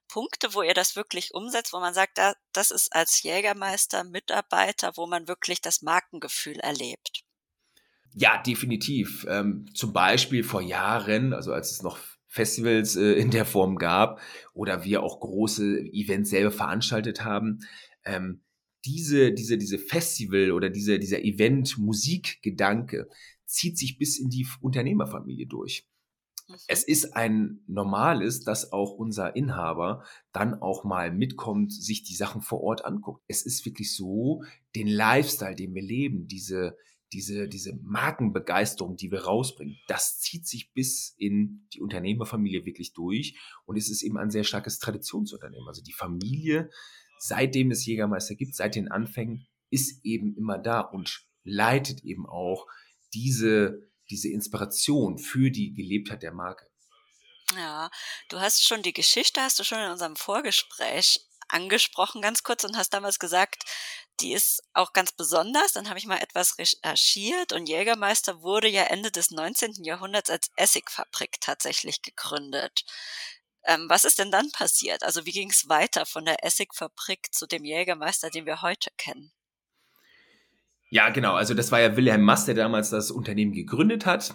Punkte, 0.06 0.52
wo 0.52 0.62
ihr 0.62 0.74
das 0.74 0.94
wirklich 0.94 1.32
umsetzt, 1.32 1.72
wo 1.72 1.80
man 1.80 1.94
sagt, 1.94 2.18
da, 2.18 2.34
das 2.52 2.70
ist 2.70 2.94
als 2.94 3.22
Jägermeister 3.22 4.04
Mitarbeiter, 4.04 4.92
wo 4.96 5.06
man 5.06 5.26
wirklich 5.26 5.62
das 5.62 5.80
Markengefühl 5.80 6.60
erlebt? 6.60 7.22
Ja, 8.12 8.42
definitiv. 8.42 9.24
Ähm, 9.28 9.66
zum 9.74 9.92
Beispiel 9.94 10.44
vor 10.44 10.60
Jahren, 10.60 11.32
also 11.32 11.52
als 11.52 11.70
es 11.70 11.82
noch 11.82 11.98
Festivals 12.26 12.96
äh, 12.96 13.12
in 13.12 13.30
der 13.30 13.46
Form 13.46 13.76
gab 13.76 14.20
oder 14.52 14.84
wir 14.84 15.02
auch 15.02 15.20
große 15.20 15.78
Events 15.92 16.30
selber 16.30 16.50
veranstaltet 16.50 17.24
haben, 17.24 17.60
ähm, 18.04 18.42
diese, 18.84 19.32
diese, 19.32 19.58
diese 19.58 19.78
Festival 19.78 20.52
oder 20.52 20.70
diese, 20.70 20.98
dieser 20.98 21.22
Event-Musikgedanke 21.22 23.08
zieht 23.44 23.78
sich 23.78 23.98
bis 23.98 24.18
in 24.18 24.28
die 24.28 24.46
Unternehmerfamilie 24.60 25.46
durch. 25.46 25.86
Mhm. 26.48 26.54
Es 26.66 26.84
ist 26.84 27.16
ein 27.16 27.60
normales, 27.66 28.42
dass 28.44 28.72
auch 28.72 28.92
unser 28.92 29.36
Inhaber 29.36 30.04
dann 30.32 30.54
auch 30.54 30.84
mal 30.84 31.12
mitkommt, 31.12 31.72
sich 31.72 32.02
die 32.02 32.14
Sachen 32.14 32.42
vor 32.42 32.62
Ort 32.62 32.84
anguckt. 32.84 33.22
Es 33.28 33.44
ist 33.44 33.64
wirklich 33.64 33.94
so, 33.94 34.42
den 34.74 34.88
Lifestyle, 34.88 35.56
den 35.56 35.74
wir 35.74 35.82
leben, 35.82 36.26
diese, 36.26 36.76
diese, 37.12 37.48
diese 37.48 37.76
Markenbegeisterung, 37.82 38.96
die 38.96 39.10
wir 39.10 39.24
rausbringen, 39.24 39.76
das 39.88 40.20
zieht 40.20 40.46
sich 40.46 40.72
bis 40.72 41.14
in 41.18 41.66
die 41.74 41.80
Unternehmerfamilie 41.80 42.64
wirklich 42.64 42.92
durch 42.92 43.36
und 43.66 43.76
es 43.76 43.90
ist 43.90 44.02
eben 44.02 44.16
ein 44.16 44.30
sehr 44.30 44.44
starkes 44.44 44.78
Traditionsunternehmen. 44.78 45.66
Also 45.66 45.82
die 45.82 45.92
Familie 45.92 46.70
seitdem 47.20 47.70
es 47.70 47.86
Jägermeister 47.86 48.34
gibt, 48.34 48.56
seit 48.56 48.74
den 48.74 48.90
Anfängen, 48.90 49.46
ist 49.70 50.04
eben 50.04 50.36
immer 50.36 50.58
da 50.58 50.80
und 50.80 51.22
leitet 51.44 52.02
eben 52.02 52.26
auch 52.26 52.66
diese, 53.14 53.88
diese 54.08 54.28
Inspiration 54.30 55.18
für 55.18 55.50
die 55.50 55.74
Gelebtheit 55.74 56.22
der 56.22 56.32
Marke. 56.32 56.66
Ja, 57.56 57.90
du 58.28 58.40
hast 58.40 58.66
schon 58.66 58.82
die 58.82 58.92
Geschichte, 58.92 59.40
hast 59.40 59.58
du 59.58 59.64
schon 59.64 59.80
in 59.80 59.90
unserem 59.90 60.16
Vorgespräch 60.16 61.26
angesprochen, 61.48 62.22
ganz 62.22 62.42
kurz, 62.42 62.64
und 62.64 62.76
hast 62.76 62.94
damals 62.94 63.18
gesagt, 63.18 63.64
die 64.20 64.32
ist 64.32 64.62
auch 64.72 64.92
ganz 64.92 65.12
besonders. 65.12 65.72
Dann 65.72 65.88
habe 65.88 65.98
ich 65.98 66.06
mal 66.06 66.18
etwas 66.18 66.58
recherchiert 66.58 67.52
und 67.52 67.68
Jägermeister 67.68 68.42
wurde 68.42 68.68
ja 68.68 68.84
Ende 68.84 69.10
des 69.10 69.30
19. 69.30 69.84
Jahrhunderts 69.84 70.30
als 70.30 70.50
Essigfabrik 70.56 71.40
tatsächlich 71.40 72.02
gegründet. 72.02 72.84
Ähm, 73.64 73.86
was 73.88 74.04
ist 74.04 74.18
denn 74.18 74.30
dann 74.30 74.50
passiert? 74.52 75.02
Also 75.02 75.26
wie 75.26 75.32
ging 75.32 75.50
es 75.50 75.68
weiter 75.68 76.06
von 76.06 76.24
der 76.24 76.44
Essigfabrik 76.44 77.32
zu 77.32 77.46
dem 77.46 77.64
Jägermeister, 77.64 78.30
den 78.30 78.46
wir 78.46 78.62
heute 78.62 78.90
kennen? 78.96 79.32
Ja, 80.88 81.10
genau. 81.10 81.34
Also 81.34 81.54
das 81.54 81.70
war 81.70 81.80
ja 81.80 81.96
Wilhelm 81.96 82.22
Mast, 82.22 82.48
der 82.48 82.54
damals 82.54 82.90
das 82.90 83.10
Unternehmen 83.10 83.52
gegründet 83.52 84.06
hat. 84.06 84.34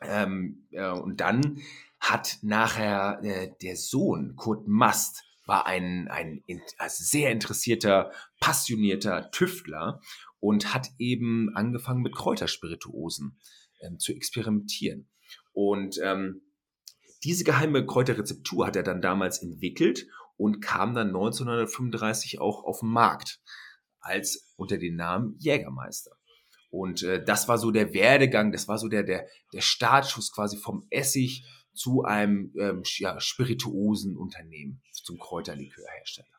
Ähm, 0.00 0.66
äh, 0.72 0.88
und 0.88 1.20
dann 1.20 1.62
hat 2.00 2.38
nachher 2.42 3.20
äh, 3.22 3.50
der 3.62 3.76
Sohn 3.76 4.34
Kurt 4.36 4.66
Mast 4.66 5.22
war 5.46 5.66
ein, 5.66 6.08
ein 6.08 6.42
also 6.78 7.04
sehr 7.04 7.30
interessierter, 7.30 8.10
passionierter 8.40 9.30
Tüftler 9.30 10.00
und 10.40 10.74
hat 10.74 10.88
eben 10.98 11.54
angefangen 11.54 12.02
mit 12.02 12.14
Kräuterspirituosen 12.14 13.38
ähm, 13.80 13.98
zu 13.98 14.12
experimentieren. 14.12 15.08
Und 15.52 15.98
ähm, 16.02 16.42
diese 17.24 17.44
geheime 17.44 17.86
Kräuterrezeptur 17.86 18.66
hat 18.66 18.76
er 18.76 18.82
dann 18.82 19.00
damals 19.00 19.42
entwickelt 19.42 20.06
und 20.36 20.60
kam 20.60 20.94
dann 20.94 21.08
1935 21.08 22.40
auch 22.40 22.64
auf 22.64 22.80
den 22.80 22.90
Markt 22.90 23.40
als 24.00 24.52
unter 24.56 24.78
dem 24.78 24.96
Namen 24.96 25.36
Jägermeister. 25.38 26.12
Und 26.70 27.02
äh, 27.02 27.24
das 27.24 27.48
war 27.48 27.56
so 27.56 27.70
der 27.70 27.94
Werdegang, 27.94 28.52
das 28.52 28.68
war 28.68 28.78
so 28.78 28.88
der, 28.88 29.04
der, 29.04 29.26
der 29.52 29.60
Startschuss 29.60 30.32
quasi 30.32 30.56
vom 30.56 30.86
Essig 30.90 31.46
zu 31.72 32.02
einem 32.02 32.52
ähm, 32.58 32.82
ja, 32.98 33.18
spirituosen 33.20 34.16
Unternehmen, 34.16 34.82
zum 34.92 35.18
Kräuterlikörhersteller. 35.18 36.33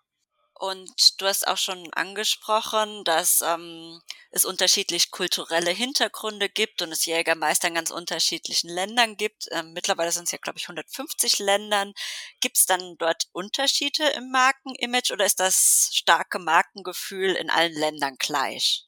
Und 0.58 1.20
du 1.20 1.26
hast 1.26 1.48
auch 1.48 1.58
schon 1.58 1.92
angesprochen, 1.94 3.04
dass 3.04 3.42
ähm, 3.46 4.00
es 4.32 4.46
unterschiedlich 4.46 5.12
kulturelle 5.12 5.72
Hintergründe 5.72 6.48
gibt 6.48 6.82
und 6.82 6.94
es 6.94 7.06
Jägermeister 7.06 7.68
in 7.68 7.76
ganz 7.76 7.92
unterschiedlichen 7.92 8.70
Ländern 8.70 9.18
gibt. 9.18 9.48
Ähm, 9.52 9.74
mittlerweile 9.74 10.14
sind 10.14 10.24
es 10.24 10.32
ja, 10.32 10.38
glaube 10.42 10.58
ich, 10.58 10.66
150 10.66 11.40
Ländern. 11.40 11.94
Gibt 12.40 12.58
es 12.58 12.66
dann 12.66 12.96
dort 12.98 13.28
Unterschiede 13.34 14.08
im 14.16 14.32
Markenimage 14.32 15.12
oder 15.12 15.26
ist 15.26 15.42
das 15.42 15.90
starke 15.92 16.40
Markengefühl 16.40 17.34
in 17.34 17.50
allen 17.50 17.74
Ländern 17.74 18.16
gleich? 18.18 18.86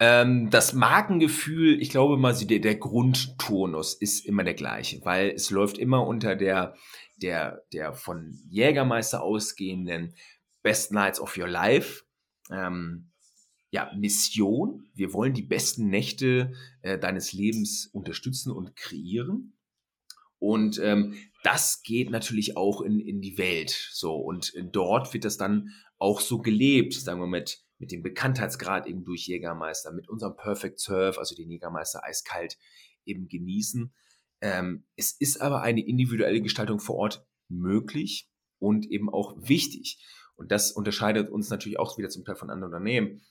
Ähm, 0.00 0.50
das 0.50 0.72
Markengefühl, 0.72 1.80
ich 1.80 1.88
glaube 1.88 2.16
mal, 2.16 2.34
der, 2.34 2.58
der 2.58 2.74
Grundtonus 2.74 3.94
ist 3.94 4.26
immer 4.26 4.42
der 4.42 4.54
gleiche, 4.54 5.04
weil 5.04 5.30
es 5.30 5.50
läuft 5.50 5.78
immer 5.78 6.04
unter 6.04 6.34
der, 6.34 6.74
der, 7.16 7.64
der 7.72 7.92
von 7.92 8.32
Jägermeister 8.48 9.22
ausgehenden 9.22 10.14
Best 10.62 10.92
Nights 10.92 11.20
of 11.20 11.36
Your 11.36 11.48
Life. 11.48 12.04
Ähm, 12.50 13.10
ja, 13.70 13.92
Mission. 13.96 14.88
Wir 14.94 15.12
wollen 15.12 15.34
die 15.34 15.42
besten 15.42 15.88
Nächte 15.88 16.52
äh, 16.82 16.98
deines 16.98 17.32
Lebens 17.32 17.88
unterstützen 17.92 18.52
und 18.52 18.76
kreieren. 18.76 19.56
Und 20.38 20.78
ähm, 20.78 21.16
das 21.42 21.82
geht 21.82 22.10
natürlich 22.10 22.56
auch 22.56 22.82
in, 22.82 23.00
in 23.00 23.20
die 23.20 23.38
Welt. 23.38 23.70
So, 23.92 24.14
und 24.14 24.52
dort 24.72 25.12
wird 25.12 25.24
das 25.24 25.36
dann 25.36 25.70
auch 25.98 26.20
so 26.20 26.38
gelebt, 26.38 26.94
sagen 26.94 27.20
wir 27.20 27.26
mit 27.26 27.64
mit 27.78 27.92
dem 27.92 28.02
Bekanntheitsgrad 28.02 28.86
eben 28.86 29.04
durch 29.04 29.26
Jägermeister, 29.26 29.92
mit 29.92 30.08
unserem 30.08 30.36
Perfect 30.36 30.80
Surf, 30.80 31.18
also 31.18 31.34
den 31.34 31.50
Jägermeister 31.50 32.04
eiskalt 32.04 32.56
eben 33.04 33.28
genießen. 33.28 33.92
Ähm, 34.44 34.84
es 34.94 35.12
ist 35.18 35.40
aber 35.40 35.62
eine 35.62 35.80
individuelle 35.80 36.42
Gestaltung 36.42 36.78
vor 36.78 36.96
Ort 36.96 37.26
möglich 37.48 38.28
und 38.58 38.84
eben 38.84 39.08
auch 39.08 39.34
wichtig. 39.38 40.04
Und 40.36 40.52
das 40.52 40.70
unterscheidet 40.70 41.30
uns 41.30 41.48
natürlich 41.48 41.78
auch 41.78 41.96
wieder 41.96 42.10
zum 42.10 42.26
Teil 42.26 42.36
von 42.36 42.50
anderen 42.50 42.74
Unternehmen, 42.74 43.22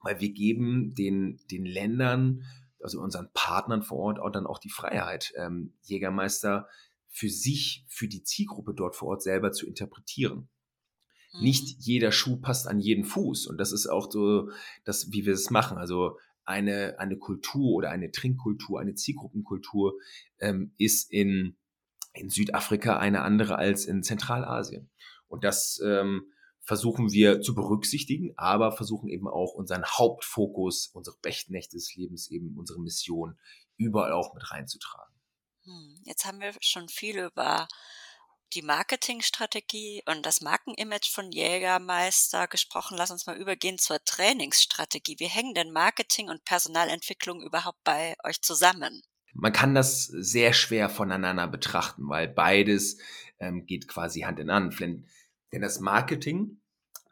weil 0.00 0.18
wir 0.18 0.32
geben 0.32 0.94
den, 0.94 1.38
den 1.50 1.66
Ländern, 1.66 2.42
also 2.80 3.02
unseren 3.02 3.30
Partnern 3.34 3.82
vor 3.82 3.98
Ort 3.98 4.18
auch 4.18 4.30
dann 4.30 4.46
auch 4.46 4.58
die 4.58 4.70
Freiheit, 4.70 5.34
ähm, 5.36 5.74
Jägermeister 5.82 6.68
für 7.10 7.28
sich, 7.28 7.84
für 7.88 8.08
die 8.08 8.22
Zielgruppe 8.22 8.72
dort 8.72 8.96
vor 8.96 9.08
Ort 9.08 9.22
selber 9.22 9.52
zu 9.52 9.66
interpretieren. 9.66 10.48
Nicht 11.38 11.76
mhm. 11.76 11.80
jeder 11.80 12.12
Schuh 12.12 12.38
passt 12.38 12.66
an 12.66 12.78
jeden 12.78 13.04
Fuß. 13.04 13.46
Und 13.46 13.58
das 13.58 13.72
ist 13.72 13.88
auch 13.88 14.10
so, 14.10 14.48
das, 14.84 15.12
wie 15.12 15.26
wir 15.26 15.34
es 15.34 15.50
machen. 15.50 15.76
Also 15.76 16.16
eine, 16.46 16.98
eine 16.98 17.18
Kultur 17.18 17.72
oder 17.74 17.90
eine 17.90 18.10
Trinkkultur, 18.10 18.80
eine 18.80 18.94
Zielgruppenkultur 18.94 19.98
ähm, 20.38 20.72
ist 20.78 21.10
in, 21.10 21.56
in 22.14 22.30
Südafrika 22.30 22.98
eine 22.98 23.22
andere 23.22 23.56
als 23.56 23.84
in 23.84 24.02
Zentralasien. 24.02 24.90
Und 25.28 25.44
das 25.44 25.80
ähm, 25.84 26.32
versuchen 26.62 27.12
wir 27.12 27.40
zu 27.40 27.54
berücksichtigen, 27.54 28.32
aber 28.36 28.72
versuchen 28.72 29.08
eben 29.08 29.28
auch 29.28 29.54
unseren 29.54 29.84
Hauptfokus, 29.84 30.88
unsere 30.92 31.16
Nächte 31.48 31.76
des 31.76 31.94
Lebens, 31.94 32.30
eben 32.30 32.56
unsere 32.56 32.80
Mission 32.80 33.38
überall 33.76 34.12
auch 34.12 34.34
mit 34.34 34.50
reinzutragen. 34.50 35.14
Hm, 35.64 36.00
jetzt 36.04 36.24
haben 36.24 36.40
wir 36.40 36.52
schon 36.60 36.88
viel 36.88 37.18
über 37.18 37.68
die 38.54 38.62
Marketingstrategie 38.62 40.02
und 40.06 40.24
das 40.24 40.40
Markenimage 40.40 41.10
von 41.10 41.30
Jägermeister 41.30 42.46
gesprochen. 42.48 42.96
Lass 42.96 43.10
uns 43.10 43.26
mal 43.26 43.36
übergehen 43.36 43.78
zur 43.78 44.02
Trainingsstrategie. 44.04 45.16
Wie 45.18 45.26
hängen 45.26 45.54
denn 45.54 45.72
Marketing 45.72 46.28
und 46.28 46.44
Personalentwicklung 46.44 47.42
überhaupt 47.42 47.82
bei 47.84 48.14
euch 48.24 48.40
zusammen? 48.42 49.02
Man 49.34 49.52
kann 49.52 49.74
das 49.74 50.06
sehr 50.06 50.52
schwer 50.52 50.88
voneinander 50.88 51.46
betrachten, 51.46 52.08
weil 52.08 52.28
beides 52.28 52.98
ähm, 53.38 53.66
geht 53.66 53.88
quasi 53.88 54.20
Hand 54.20 54.38
in 54.38 54.50
Hand. 54.50 54.80
Denn, 54.80 55.06
denn 55.52 55.62
das 55.62 55.80
Marketing 55.80 56.60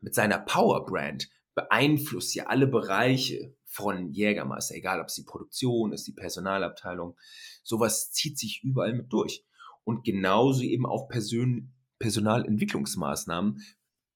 mit 0.01 0.15
seiner 0.15 0.39
Power 0.39 0.87
Brand 0.87 1.29
beeinflusst 1.55 2.35
ja 2.35 2.47
alle 2.47 2.67
Bereiche 2.67 3.55
von 3.65 4.13
Jägermeister, 4.13 4.75
egal 4.75 5.01
ob 5.01 5.09
es 5.09 5.15
die 5.15 5.25
Produktion 5.25 5.93
ist, 5.93 6.07
die 6.07 6.13
Personalabteilung. 6.13 7.17
Sowas 7.63 8.13
zieht 8.13 8.39
sich 8.39 8.63
überall 8.63 8.93
mit 8.95 9.13
durch. 9.13 9.45
Und 9.85 10.05
genauso 10.05 10.63
eben 10.63 10.87
auch 10.87 11.09
Persön 11.09 11.75
Personalentwicklungsmaßnahmen 11.99 13.63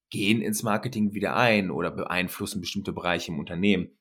gehen 0.09 0.41
ins 0.41 0.63
Marketing 0.63 1.13
wieder 1.13 1.35
ein 1.35 1.71
oder 1.71 1.91
beeinflussen 1.91 2.61
bestimmte 2.61 2.93
Bereiche 2.93 3.31
im 3.31 3.39
Unternehmen. 3.39 3.97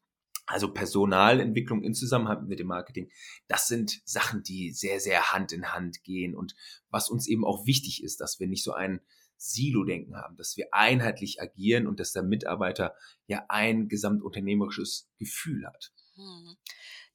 Also 0.46 0.72
Personalentwicklung 0.72 1.82
in 1.82 1.92
Zusammenhang 1.92 2.46
mit 2.46 2.58
dem 2.58 2.68
Marketing, 2.68 3.10
das 3.48 3.68
sind 3.68 4.00
Sachen, 4.06 4.42
die 4.42 4.72
sehr, 4.72 4.98
sehr 4.98 5.32
Hand 5.32 5.52
in 5.52 5.72
Hand 5.74 6.02
gehen 6.02 6.34
und 6.34 6.54
was 6.88 7.10
uns 7.10 7.28
eben 7.28 7.44
auch 7.44 7.66
wichtig 7.66 8.02
ist, 8.02 8.20
dass 8.22 8.40
wir 8.40 8.46
nicht 8.46 8.64
so 8.64 8.72
ein 8.72 9.00
Silo-Denken 9.36 10.16
haben, 10.16 10.36
dass 10.36 10.56
wir 10.56 10.68
einheitlich 10.72 11.40
agieren 11.40 11.86
und 11.86 12.00
dass 12.00 12.12
der 12.12 12.22
Mitarbeiter 12.22 12.94
ja 13.26 13.44
ein 13.48 13.88
gesamtunternehmerisches 13.88 15.10
Gefühl 15.18 15.66
hat. 15.66 15.92
Hm 16.18 16.58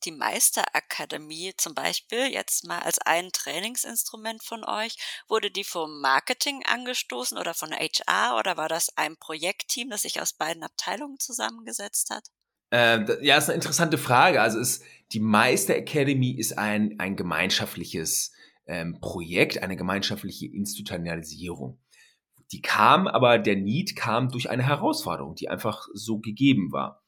die 0.05 0.11
Meisterakademie 0.11 1.53
zum 1.57 1.73
Beispiel, 1.73 2.27
jetzt 2.27 2.67
mal 2.67 2.79
als 2.79 2.99
ein 2.99 3.31
Trainingsinstrument 3.31 4.43
von 4.43 4.63
euch, 4.63 4.97
wurde 5.27 5.51
die 5.51 5.63
vom 5.63 6.01
Marketing 6.01 6.63
angestoßen 6.65 7.37
oder 7.37 7.53
von 7.53 7.71
HR 7.71 8.37
oder 8.37 8.57
war 8.57 8.69
das 8.69 8.97
ein 8.97 9.17
Projektteam, 9.17 9.89
das 9.89 10.03
sich 10.03 10.21
aus 10.21 10.33
beiden 10.33 10.63
Abteilungen 10.63 11.19
zusammengesetzt 11.19 12.09
hat? 12.09 12.23
Ähm, 12.71 13.07
ja, 13.21 13.37
ist 13.37 13.49
eine 13.49 13.55
interessante 13.55 13.97
Frage. 13.97 14.41
Also 14.41 14.59
ist, 14.59 14.83
die 15.11 15.19
Meister 15.19 15.75
Academy 15.75 16.31
ist 16.31 16.57
ein, 16.57 16.99
ein 16.99 17.15
gemeinschaftliches 17.15 18.31
ähm, 18.65 18.99
Projekt, 18.99 19.61
eine 19.61 19.75
gemeinschaftliche 19.75 20.47
Institutionalisierung. 20.47 21.79
Die 22.51 22.61
kam, 22.61 23.07
aber 23.07 23.37
der 23.39 23.55
Need 23.55 23.95
kam 23.95 24.29
durch 24.29 24.49
eine 24.49 24.63
Herausforderung, 24.63 25.35
die 25.35 25.49
einfach 25.49 25.87
so 25.93 26.19
gegeben 26.19 26.71
war. 26.71 27.02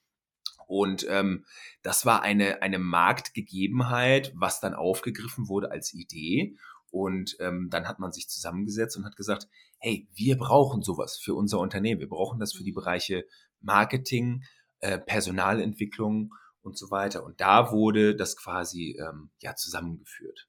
Und 0.68 1.06
ähm, 1.10 1.46
das 1.82 2.06
war 2.06 2.22
eine, 2.22 2.62
eine 2.62 2.80
Marktgegebenheit, 2.80 4.32
was 4.36 4.60
dann 4.60 4.74
aufgegriffen 4.74 5.48
wurde 5.48 5.72
als 5.72 5.94
Idee. 5.94 6.58
Und 6.92 7.36
ähm, 7.40 7.70
dann 7.70 7.88
hat 7.88 8.00
man 8.00 8.12
sich 8.12 8.30
zusammengesetzt 8.30 8.96
und 8.98 9.06
hat 9.06 9.18
gesagt, 9.18 9.48
hey, 9.80 10.08
wir 10.14 10.38
brauchen 10.38 10.82
sowas 10.82 11.18
für 11.18 11.36
unser 11.36 11.60
Unternehmen. 11.60 12.00
Wir 12.00 12.10
brauchen 12.10 12.40
das 12.40 12.54
für 12.54 12.64
die 12.64 12.72
Bereiche 12.72 13.26
Marketing, 13.60 14.44
äh, 14.80 14.98
Personalentwicklung 14.98 16.34
und 16.62 16.78
so 16.78 16.92
weiter. 16.92 17.24
Und 17.24 17.42
da 17.42 17.72
wurde 17.72 18.16
das 18.16 18.36
quasi 18.38 18.98
ähm, 19.00 19.30
ja 19.40 19.56
zusammengeführt. 19.56 20.48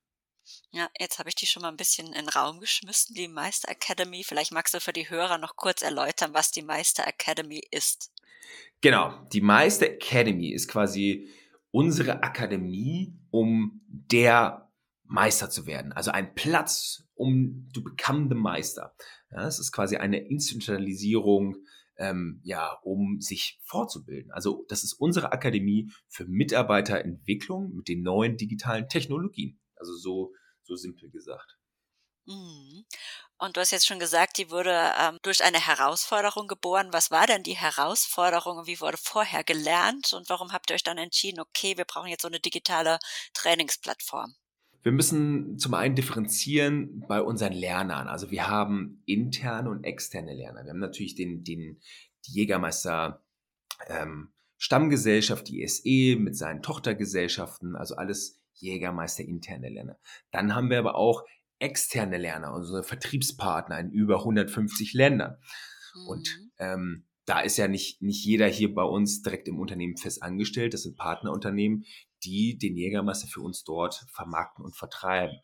Ja, 0.71 0.89
jetzt 0.99 1.19
habe 1.19 1.29
ich 1.29 1.35
die 1.35 1.47
schon 1.47 1.63
mal 1.63 1.69
ein 1.69 1.77
bisschen 1.77 2.07
in 2.09 2.13
den 2.13 2.29
Raum 2.29 2.61
geschmissen, 2.61 3.15
die 3.15 3.29
Meister 3.29 3.69
Academy. 3.69 4.23
Vielleicht 4.23 4.53
magst 4.53 4.75
du 4.75 4.81
für 4.81 4.93
die 4.93 5.11
Hörer 5.11 5.39
noch 5.39 5.57
kurz 5.57 5.83
erläutern, 5.83 6.35
was 6.35 6.51
die 6.51 6.63
Meister 6.63 7.07
Academy 7.07 7.63
ist. 7.71 8.13
Genau, 8.81 9.13
die 9.33 9.41
Meister 9.41 9.87
Academy 9.87 10.53
ist 10.53 10.69
quasi 10.69 11.29
unsere 11.71 12.23
Akademie, 12.23 13.19
um 13.31 13.81
der 13.89 14.71
Meister 15.05 15.51
zu 15.51 15.67
werden. 15.67 15.93
Also 15.93 16.11
ein 16.11 16.35
Platz, 16.35 17.05
um 17.15 17.69
to 17.73 17.83
become 17.83 18.29
the 18.29 18.35
Meister. 18.35 18.95
Ja, 19.31 19.47
es 19.47 19.59
ist 19.59 19.73
quasi 19.73 19.97
eine 19.97 20.27
Institutionalisierung, 20.27 21.57
ähm, 21.99 22.41
ja, 22.45 22.79
um 22.83 23.21
sich 23.21 23.61
fortzubilden. 23.65 24.31
Also 24.33 24.65
das 24.69 24.85
ist 24.85 24.95
unsere 24.95 25.33
Akademie 25.33 25.91
für 26.09 26.27
Mitarbeiterentwicklung 26.27 27.75
mit 27.75 27.89
den 27.89 28.03
neuen 28.03 28.37
digitalen 28.37 28.89
Technologien. 28.89 29.59
Also 29.77 29.95
so, 29.95 30.33
so 30.63 30.75
simpel 30.77 31.11
gesagt. 31.11 31.59
Mhm. 32.27 32.85
Und 33.39 33.57
du 33.57 33.61
hast 33.61 33.71
jetzt 33.71 33.87
schon 33.87 33.99
gesagt, 33.99 34.39
die 34.39 34.51
wurde 34.51 34.93
ähm, 34.99 35.19
durch 35.23 35.45
eine 35.45 35.65
Herausforderung 35.65 36.49
geboren. 36.49 36.89
Was 36.93 37.11
war 37.11 37.27
denn 37.27 37.43
die 37.43 37.57
Herausforderung 37.57 38.67
wie 38.67 38.81
wurde 38.81 38.97
vorher 38.97 39.45
gelernt 39.45 40.13
und 40.15 40.29
warum 40.29 40.53
habt 40.53 40.71
ihr 40.71 40.75
euch 40.75 40.83
dann 40.83 40.99
entschieden, 40.99 41.41
okay, 41.41 41.77
wir 41.77 41.85
brauchen 41.85 42.09
jetzt 42.09 42.23
so 42.23 42.29
eine 42.29 42.41
digitale 42.41 42.99
Trainingsplattform? 43.35 44.35
Wir 44.83 44.93
müssen 44.93 45.59
zum 45.59 45.75
einen 45.75 45.97
differenzieren 45.97 47.05
bei 47.09 47.21
unseren 47.21 47.53
Lernern. 47.53 48.07
Also 48.09 48.31
wir 48.31 48.49
haben 48.49 49.03
interne 49.05 49.69
und 49.69 49.85
externe 49.85 50.35
Lerner. 50.35 50.65
Wir 50.65 50.71
haben 50.71 50.79
natürlich 50.79 51.17
den, 51.17 51.43
den 51.43 51.81
die 52.27 52.33
Jägermeister 52.33 53.23
ähm, 53.89 54.33
Stammgesellschaft, 54.59 55.49
die 55.49 55.67
SE 55.67 56.17
mit 56.19 56.37
seinen 56.37 56.63
Tochtergesellschaften, 56.63 57.77
also 57.77 57.97
alles 57.97 58.41
Jägermeister 58.55 59.25
interne 59.25 59.69
Lerner. 59.69 59.99
Dann 60.31 60.55
haben 60.55 60.71
wir 60.71 60.79
aber 60.79 60.95
auch 60.95 61.25
externe 61.59 62.19
Lerner, 62.19 62.53
unsere 62.53 62.83
Vertriebspartner 62.83 63.79
in 63.79 63.91
über 63.91 64.19
150 64.19 64.93
Ländern. 64.95 65.37
Mhm. 65.95 66.09
Und 66.09 66.41
ähm, 66.59 67.05
da 67.25 67.41
ist 67.41 67.57
ja 67.57 67.69
nicht, 67.69 68.03
nicht 68.03 68.25
jeder 68.25 68.47
hier 68.47 68.73
bei 68.73 68.85
uns 68.85 69.23
direkt 69.23 69.49
im 69.49 69.59
Unternehmen 69.59 69.97
fest 69.97 70.23
angestellt. 70.23 70.75
Das 70.75 70.83
sind 70.83 70.97
Partnerunternehmen, 70.97 71.85
die 72.25 72.57
den 72.57 72.77
Jägermeister 72.77 73.27
für 73.27 73.41
uns 73.41 73.65
dort 73.65 74.07
vermarkten 74.13 74.65
und 74.65 74.77
vertreiben. 74.77 75.37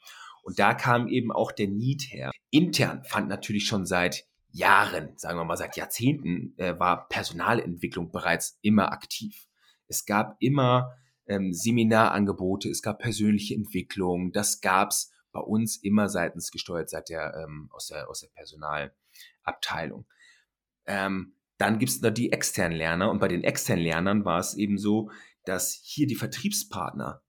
Und 0.42 0.58
da 0.58 0.74
kam 0.74 1.08
eben 1.08 1.32
auch 1.32 1.52
der 1.52 1.68
Need 1.68 2.02
her. 2.10 2.30
Intern 2.50 3.04
fand 3.04 3.28
natürlich 3.28 3.66
schon 3.66 3.86
seit 3.86 4.26
Jahren, 4.50 5.16
sagen 5.16 5.38
wir 5.38 5.44
mal 5.44 5.56
seit 5.56 5.76
Jahrzehnten, 5.76 6.54
äh, 6.58 6.78
war 6.78 7.08
Personalentwicklung 7.08 8.12
bereits 8.12 8.58
immer 8.60 8.92
aktiv. 8.92 9.48
Es 9.88 10.04
gab 10.04 10.36
immer 10.40 10.92
ähm, 11.26 11.52
Seminarangebote, 11.52 12.68
es 12.68 12.82
gab 12.82 12.98
persönliche 12.98 13.54
Entwicklung, 13.54 14.32
das 14.32 14.60
gab's 14.60 15.11
bei 15.32 15.40
uns 15.40 15.76
immer 15.76 16.08
seitens 16.08 16.50
gesteuert 16.50 16.90
seit 16.90 17.08
der, 17.08 17.34
ähm, 17.42 17.68
aus, 17.72 17.88
der, 17.88 18.08
aus 18.08 18.20
der 18.20 18.28
Personalabteilung. 18.28 20.06
Ähm, 20.86 21.34
dann 21.58 21.78
gibt 21.78 21.92
es 21.92 22.00
da 22.00 22.10
die 22.10 22.32
externen 22.32 22.76
Lerner 22.76 23.10
und 23.10 23.20
bei 23.20 23.28
den 23.28 23.44
externen 23.44 23.84
Lernern 23.84 24.24
war 24.24 24.40
es 24.40 24.54
eben 24.54 24.78
so, 24.78 25.10
dass 25.44 25.80
hier 25.84 26.06
die 26.06 26.16
Vertriebspartner 26.16 27.22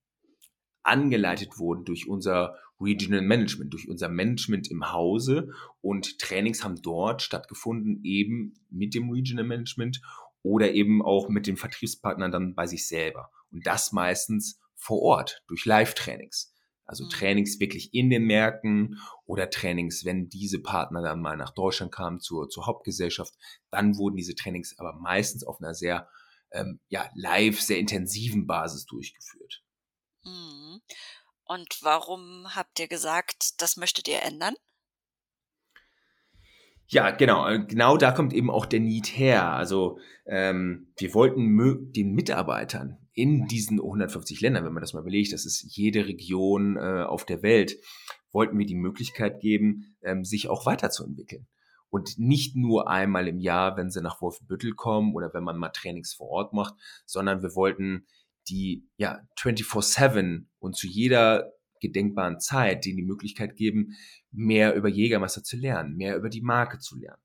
angeleitet 0.84 1.58
wurden 1.58 1.86
durch 1.86 2.08
unser 2.08 2.58
Regional 2.80 3.22
Management, 3.22 3.74
durch 3.74 3.88
unser 3.88 4.10
Management 4.10 4.70
im 4.70 4.92
Hause 4.92 5.50
und 5.82 6.20
Trainings 6.20 6.64
haben 6.64 6.82
dort 6.82 7.22
stattgefunden, 7.22 8.02
eben 8.04 8.56
mit 8.70 8.94
dem 8.94 9.10
Regional 9.10 9.46
Management 9.46 10.02
oder 10.42 10.74
eben 10.74 11.02
auch 11.02 11.30
mit 11.30 11.48
den 11.48 11.56
Vertriebspartnern 11.56 12.32
dann 12.32 12.56
bei 12.56 12.68
sich 12.68 12.88
selber. 12.88 13.32
Und 13.52 13.66
das 13.66 13.94
meistens 13.94 14.60
vor 14.76 15.02
Ort 15.02 15.44
durch 15.48 15.66
Live-Trainings. 15.66 16.53
Also 16.86 17.06
mhm. 17.06 17.10
Trainings 17.10 17.60
wirklich 17.60 17.94
in 17.94 18.10
den 18.10 18.24
Märkten 18.26 19.00
oder 19.26 19.50
Trainings, 19.50 20.04
wenn 20.06 20.30
diese 20.30 20.62
Partner 20.62 21.02
dann 21.02 21.22
mal 21.22 21.38
nach 21.38 21.52
Deutschland 21.52 21.92
kamen 21.92 22.20
zur, 22.20 22.50
zur 22.50 22.66
Hauptgesellschaft, 22.66 23.34
dann 23.70 23.98
wurden 23.98 24.16
diese 24.16 24.36
Trainings 24.36 24.76
aber 24.78 24.94
meistens 24.94 25.46
auf 25.46 25.62
einer 25.62 25.74
sehr 25.74 26.10
ähm, 26.52 26.80
ja, 26.88 27.10
live, 27.16 27.60
sehr 27.60 27.80
intensiven 27.80 28.48
Basis 28.48 28.86
durchgeführt. 28.86 29.64
Mhm. 30.24 30.82
Und 31.46 31.78
warum 31.82 32.56
habt 32.56 32.80
ihr 32.80 32.88
gesagt, 32.88 33.62
das 33.62 33.78
möchtet 33.78 34.08
ihr 34.08 34.22
ändern? 34.22 34.56
Ja, 36.88 37.12
genau. 37.12 37.48
Äh, 37.48 37.66
genau 37.66 37.98
da 37.98 38.12
kommt 38.12 38.34
eben 38.34 38.52
auch 38.52 38.66
der 38.66 38.80
Need 38.80 39.08
her. 39.08 39.52
Also 39.52 40.00
ähm, 40.26 40.94
wir 40.98 41.14
wollten 41.14 41.92
den 41.92 42.14
Mitarbeitern 42.14 43.03
in 43.14 43.46
diesen 43.46 43.80
150 43.80 44.42
Ländern, 44.42 44.66
wenn 44.66 44.74
man 44.74 44.82
das 44.82 44.94
mal 44.94 45.02
überlegt, 45.02 45.34
das 45.34 45.46
ist 45.46 45.64
jede 45.76 46.08
Region 46.08 46.78
äh, 46.78 47.04
auf 47.04 47.26
der 47.26 47.44
Welt, 47.44 47.78
wollten 48.32 48.58
wir 48.58 48.66
die 48.66 48.76
Möglichkeit 48.76 49.40
geben, 49.40 49.96
ähm, 50.02 50.24
sich 50.24 50.50
auch 50.50 50.66
weiterzuentwickeln. 50.66 51.48
Und 51.90 52.18
nicht 52.18 52.56
nur 52.56 52.90
einmal 52.90 53.28
im 53.28 53.40
Jahr, 53.40 53.78
wenn 53.78 53.92
sie 53.92 54.02
nach 54.02 54.20
Wolfenbüttel 54.20 54.74
kommen 54.74 55.14
oder 55.14 55.32
wenn 55.34 55.44
man 55.44 55.58
mal 55.58 55.70
Trainings 55.70 56.14
vor 56.14 56.28
Ort 56.30 56.54
macht, 56.54 56.74
sondern 57.06 57.44
wir 57.44 57.56
wollten 57.56 58.08
die 58.50 58.90
ja 58.98 59.22
24/7 59.38 60.50
und 60.60 60.76
zu 60.76 60.88
jeder 60.88 61.54
gedenkbaren 61.80 62.40
Zeit 62.40 62.86
denen 62.86 62.98
die 62.98 63.04
Möglichkeit 63.04 63.56
geben, 63.56 63.96
mehr 64.32 64.74
über 64.74 64.90
Jägermeister 64.90 65.44
zu 65.44 65.58
lernen, 65.58 65.96
mehr 65.96 66.18
über 66.18 66.30
die 66.30 66.42
Marke 66.42 66.80
zu 66.80 66.98
lernen. 66.98 67.22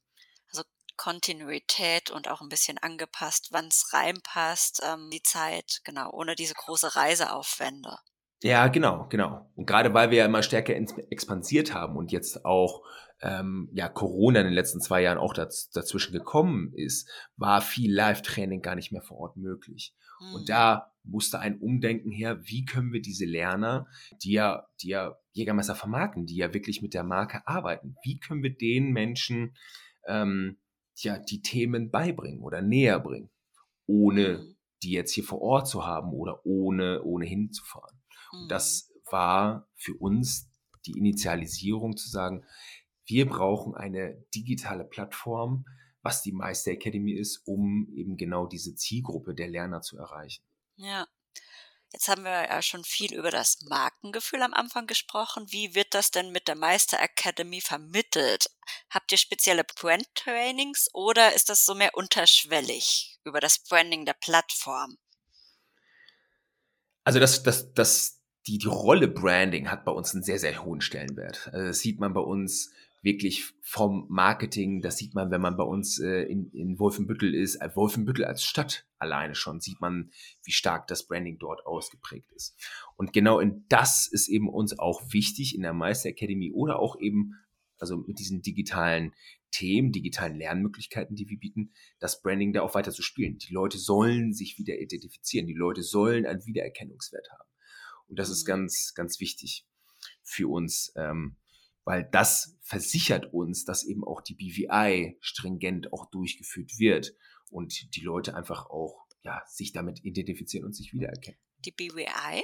Kontinuität 0.99 2.11
und 2.11 2.29
auch 2.29 2.43
ein 2.43 2.51
bisschen 2.51 2.77
angepasst, 2.77 3.49
wann 3.51 3.69
es 3.69 3.95
reinpasst, 3.95 4.83
ähm, 4.85 5.09
die 5.11 5.23
Zeit, 5.23 5.81
genau, 5.85 6.11
ohne 6.13 6.35
diese 6.35 6.55
große 6.55 6.95
Reiseaufwände. 6.95 7.97
Ja, 8.43 8.69
genau, 8.69 9.07
genau. 9.09 9.51
Und 9.57 9.67
gerade 9.67 9.95
weil 9.95 10.11
wir 10.11 10.19
ja 10.19 10.27
immer 10.27 10.43
stärker 10.43 10.75
expansiert 10.77 11.73
haben 11.73 11.97
und 11.97 12.13
jetzt 12.13 12.45
auch 12.45 12.83
ähm, 13.21 13.69
ja 13.73 13.89
Corona 13.89 14.41
in 14.41 14.47
den 14.47 14.55
letzten 14.55 14.81
zwei 14.81 15.03
Jahren 15.03 15.19
auch 15.19 15.35
daz 15.35 15.71
dazwischen 15.71 16.13
gekommen 16.13 16.73
ist, 16.75 17.11
war 17.37 17.61
viel 17.63 17.93
Live-Training 17.93 18.63
gar 18.63 18.77
nicht 18.77 18.93
mehr 18.93 19.03
vor 19.03 19.19
Ort 19.19 19.37
möglich. 19.37 19.95
Mhm. 20.21 20.35
Und 20.35 20.49
da 20.49 20.93
musste 21.03 21.41
ein 21.41 21.59
Umdenken 21.59 22.11
her, 22.11 22.39
wie 22.43 22.65
können 22.65 22.93
wir 22.93 23.01
diese 23.01 23.25
Lerner, 23.25 23.87
die 24.23 24.33
ja, 24.33 24.67
die 24.83 24.89
ja 24.89 25.17
Jägermeister 25.33 25.75
vermarkten, 25.75 26.27
die 26.27 26.37
ja 26.37 26.53
wirklich 26.55 26.83
mit 26.83 26.95
der 26.95 27.05
Marke 27.05 27.43
arbeiten, 27.47 27.97
wie 28.05 28.19
können 28.19 28.43
wir 28.43 28.55
den 28.55 28.93
Menschen 28.93 29.57
ähm, 30.07 30.59
ja, 31.03 31.19
die 31.19 31.43
Themen 31.43 31.91
beibringen 31.91 32.43
oder 32.43 32.63
näher 32.63 33.01
bringen, 33.01 33.31
ohne 33.87 34.39
mhm. 34.39 34.57
die 34.83 34.93
jetzt 34.93 35.13
hier 35.13 35.25
vor 35.25 35.41
Ort 35.41 35.69
zu 35.69 35.87
haben 35.87 36.13
oder 36.13 36.45
ohne, 36.45 37.03
ohne 37.03 37.27
hinzufahren. 37.27 37.99
Mhm. 38.33 38.43
Und 38.43 38.49
das 38.51 38.93
war 39.11 39.69
für 39.75 39.95
uns 39.95 40.51
die 40.87 40.99
Initialisierung 40.99 41.97
zu 41.97 42.09
sagen, 42.09 42.45
wir 43.07 43.27
brauchen 43.27 43.75
eine 43.75 44.23
digitale 44.35 44.85
Plattform, 44.85 45.65
was 46.03 46.23
die 46.23 46.33
Meister 46.33 46.73
Academy 46.73 47.13
ist, 47.13 47.43
um 47.47 47.89
eben 47.95 48.17
genau 48.17 48.47
diese 48.47 48.75
Zielgruppe 48.75 49.35
der 49.35 49.49
Lerner 49.49 49.81
zu 49.81 49.99
erreichen. 49.99 50.45
Ja. 50.77 51.07
Jetzt 51.93 52.09
haben 52.09 52.23
wir 52.23 52.31
ja 52.31 52.61
schon 52.61 52.85
viel 52.85 53.15
über 53.15 53.31
das 53.31 53.63
Markengefühl 53.63 54.43
am 54.43 54.53
Anfang 54.53 54.87
gesprochen. 54.87 55.47
Wie 55.51 55.75
wird 55.75 55.95
das 55.95 56.11
denn 56.11 56.33
mit 56.33 56.47
der 56.47 56.55
Meister 56.55 57.01
Academy 57.01 57.63
vermittelt? 57.63 58.51
Habt 58.91 59.11
ihr 59.11 59.19
spezielle 59.19 59.65
Brand-Trainings 59.65 60.89
oder 60.93 61.35
ist 61.35 61.49
das 61.49 61.65
so 61.65 61.75
mehr 61.75 61.95
unterschwellig 61.95 63.19
über 63.25 63.41
das 63.41 63.59
Branding 63.61 64.05
der 64.05 64.15
Plattform? 64.15 64.99
Also 67.05 67.21
das, 67.21 67.43
das, 67.43 67.73
das, 67.73 68.21
die, 68.47 68.59
die 68.59 68.67
Rolle 68.67 69.09
Branding 69.09 69.71
hat 69.71 69.87
bei 69.87 69.93
uns 69.93 70.13
einen 70.13 70.23
sehr, 70.23 70.39
sehr 70.39 70.63
hohen 70.63 70.83
Stellenwert. 70.83 71.49
Also 71.55 71.69
das 71.69 71.79
sieht 71.79 72.01
man 72.01 72.13
bei 72.13 72.21
uns 72.21 72.71
wirklich 73.09 73.55
vom 73.63 74.05
Marketing, 74.11 74.83
das 74.83 74.99
sieht 74.99 75.15
man, 75.15 75.31
wenn 75.31 75.41
man 75.41 75.57
bei 75.57 75.65
uns 75.65 75.99
äh, 75.99 76.25
in, 76.25 76.51
in 76.53 76.79
Wolfenbüttel 76.79 77.35
ist, 77.35 77.57
äh, 77.57 77.75
Wolfenbüttel 77.75 78.25
als 78.25 78.45
Stadt 78.45 78.87
alleine 78.99 79.35
schon, 79.35 79.61
sieht 79.61 79.81
man, 79.81 80.11
wie 80.45 80.53
stark 80.53 80.87
das 80.89 81.07
Branding 81.07 81.39
dort 81.39 81.65
ausgeprägt 81.65 82.31
ist. 82.33 82.55
Und 82.97 83.15
genau 83.15 83.41
in 83.41 83.65
das 83.71 84.07
ist 84.07 84.29
eben 84.29 84.49
uns 84.49 84.79
auch 84.79 85.03
wichtig 85.11 85.55
in 85.55 85.63
der 85.63 85.73
Meister 85.73 86.11
Academy 86.11 86.53
oder 86.53 86.79
auch 86.79 87.01
eben, 87.01 87.33
also 87.79 87.97
mit 87.97 88.19
diesen 88.19 88.43
digitalen 88.43 89.15
Themen, 89.53 89.91
digitalen 89.91 90.37
Lernmöglichkeiten, 90.37 91.17
die 91.17 91.31
wir 91.31 91.39
bieten, 91.39 91.73
das 91.99 92.21
Branding 92.21 92.53
da 92.53 92.61
auch 92.61 92.75
weiter 92.75 92.93
zu 92.93 93.03
spielen. 93.03 93.39
Die 93.39 93.55
Leute 93.55 93.79
sollen 93.79 94.35
sich 94.35 94.59
wieder 94.59 94.79
identifizieren, 94.79 95.47
die 95.47 95.55
Leute 95.55 95.83
sollen 95.83 96.27
einen 96.27 96.45
Wiedererkennungswert 96.45 97.27
haben. 97.33 97.49
Und 98.09 98.19
das 98.19 98.29
ist 98.29 98.45
mhm. 98.45 98.49
ganz, 98.49 98.93
ganz 98.95 99.19
wichtig 99.19 99.67
für 100.23 100.49
uns. 100.49 100.93
Ähm, 100.97 101.37
weil 101.89 102.05
das 102.05 102.55
versichert 102.61 103.33
uns, 103.33 103.65
dass 103.65 103.83
eben 103.83 104.05
auch 104.05 104.21
die 104.21 104.35
BVI 104.35 105.17
stringent 105.23 105.91
auch 105.91 106.11
durchgeführt 106.11 106.79
wird 106.79 107.15
und 107.49 107.97
die 107.97 108.03
Leute 108.03 108.35
einfach 108.35 108.67
auch 108.67 109.07
ja, 109.23 109.43
sich 109.47 109.73
damit 109.73 110.05
identifizieren 110.05 110.67
und 110.67 110.77
sich 110.77 110.93
wiedererkennen. 110.93 111.41
Die 111.65 111.71
BVI? 111.71 112.43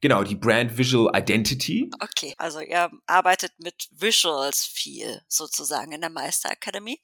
Genau, 0.00 0.22
die 0.22 0.36
Brand 0.36 0.78
Visual 0.78 1.10
Identity. 1.12 1.90
Okay, 1.98 2.32
also 2.38 2.60
ihr 2.60 2.88
arbeitet 3.06 3.52
mit 3.58 3.88
Visuals 3.90 4.64
viel 4.64 5.22
sozusagen 5.26 5.90
in 5.90 6.00
der 6.00 6.10
Meister 6.10 6.52
Academy. 6.52 7.00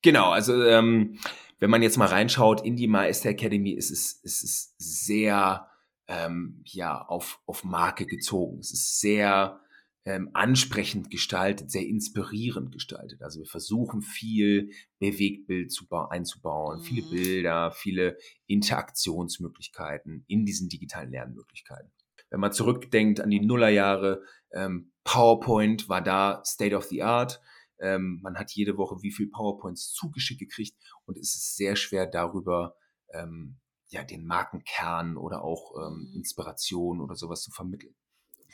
Genau, 0.00 0.30
also 0.30 0.62
ähm, 0.62 1.18
wenn 1.58 1.70
man 1.70 1.82
jetzt 1.82 1.96
mal 1.96 2.06
reinschaut 2.06 2.64
in 2.64 2.76
die 2.76 2.86
Meister 2.86 3.30
Academy, 3.30 3.72
ist 3.72 3.90
es, 3.90 4.12
ist 4.22 4.44
es 4.44 4.74
sehr 4.78 5.68
ähm, 6.06 6.62
ja, 6.66 7.02
auf, 7.02 7.40
auf 7.46 7.64
Marke 7.64 8.06
gezogen. 8.06 8.60
Es 8.60 8.72
ist 8.72 9.00
sehr 9.00 9.60
ähm, 10.04 10.30
ansprechend 10.32 11.10
gestaltet, 11.10 11.70
sehr 11.70 11.86
inspirierend 11.86 12.72
gestaltet. 12.72 13.22
Also 13.22 13.40
wir 13.40 13.46
versuchen 13.46 14.02
viel 14.02 14.70
Bewegtbild 14.98 15.70
zu 15.70 15.86
einzubauen, 15.90 16.78
mhm. 16.78 16.84
viele 16.84 17.02
Bilder, 17.10 17.72
viele 17.72 18.16
Interaktionsmöglichkeiten 18.46 20.24
in 20.26 20.46
diesen 20.46 20.68
digitalen 20.68 21.10
Lernmöglichkeiten. 21.10 21.92
Wenn 22.30 22.40
man 22.40 22.52
zurückdenkt 22.52 23.20
an 23.20 23.30
die 23.30 23.40
Nullerjahre, 23.40 24.22
ähm, 24.52 24.92
PowerPoint 25.04 25.88
war 25.88 26.00
da 26.00 26.42
State 26.44 26.76
of 26.76 26.84
the 26.84 27.02
Art. 27.02 27.40
Ähm, 27.80 28.20
man 28.22 28.36
hat 28.36 28.52
jede 28.52 28.76
Woche 28.76 29.02
wie 29.02 29.12
viel 29.12 29.28
PowerPoints 29.28 29.92
zugeschickt 29.92 30.40
gekriegt 30.40 30.76
und 31.06 31.18
es 31.18 31.34
ist 31.34 31.56
sehr 31.56 31.76
schwer 31.76 32.06
darüber, 32.06 32.76
ähm, 33.12 33.58
ja, 33.88 34.04
den 34.04 34.24
Markenkern 34.24 35.16
oder 35.16 35.42
auch 35.42 35.74
ähm, 35.76 36.08
mhm. 36.10 36.16
Inspiration 36.16 37.00
oder 37.00 37.16
sowas 37.16 37.42
zu 37.42 37.50
vermitteln. 37.50 37.94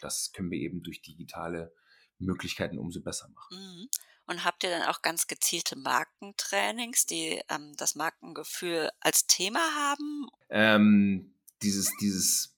Das 0.01 0.33
können 0.33 0.51
wir 0.51 0.59
eben 0.59 0.83
durch 0.83 1.03
digitale 1.03 1.73
Möglichkeiten 2.19 2.79
umso 2.79 3.01
besser 3.03 3.29
machen. 3.29 3.57
Mhm. 3.57 3.89
Und 4.29 4.45
habt 4.45 4.65
ihr 4.65 4.71
dann 4.71 4.83
auch 4.83 5.03
ganz 5.03 5.29
gezielte 5.29 5.77
Markentrainings, 5.77 7.07
die 7.07 7.41
ähm, 7.49 7.75
das 7.77 7.95
Markengefühl 7.95 8.91
als 9.01 9.27
Thema 9.27 9.61
haben? 9.61 10.27
Ähm, 10.49 11.35
dieses, 11.63 11.93
dieses 12.01 12.57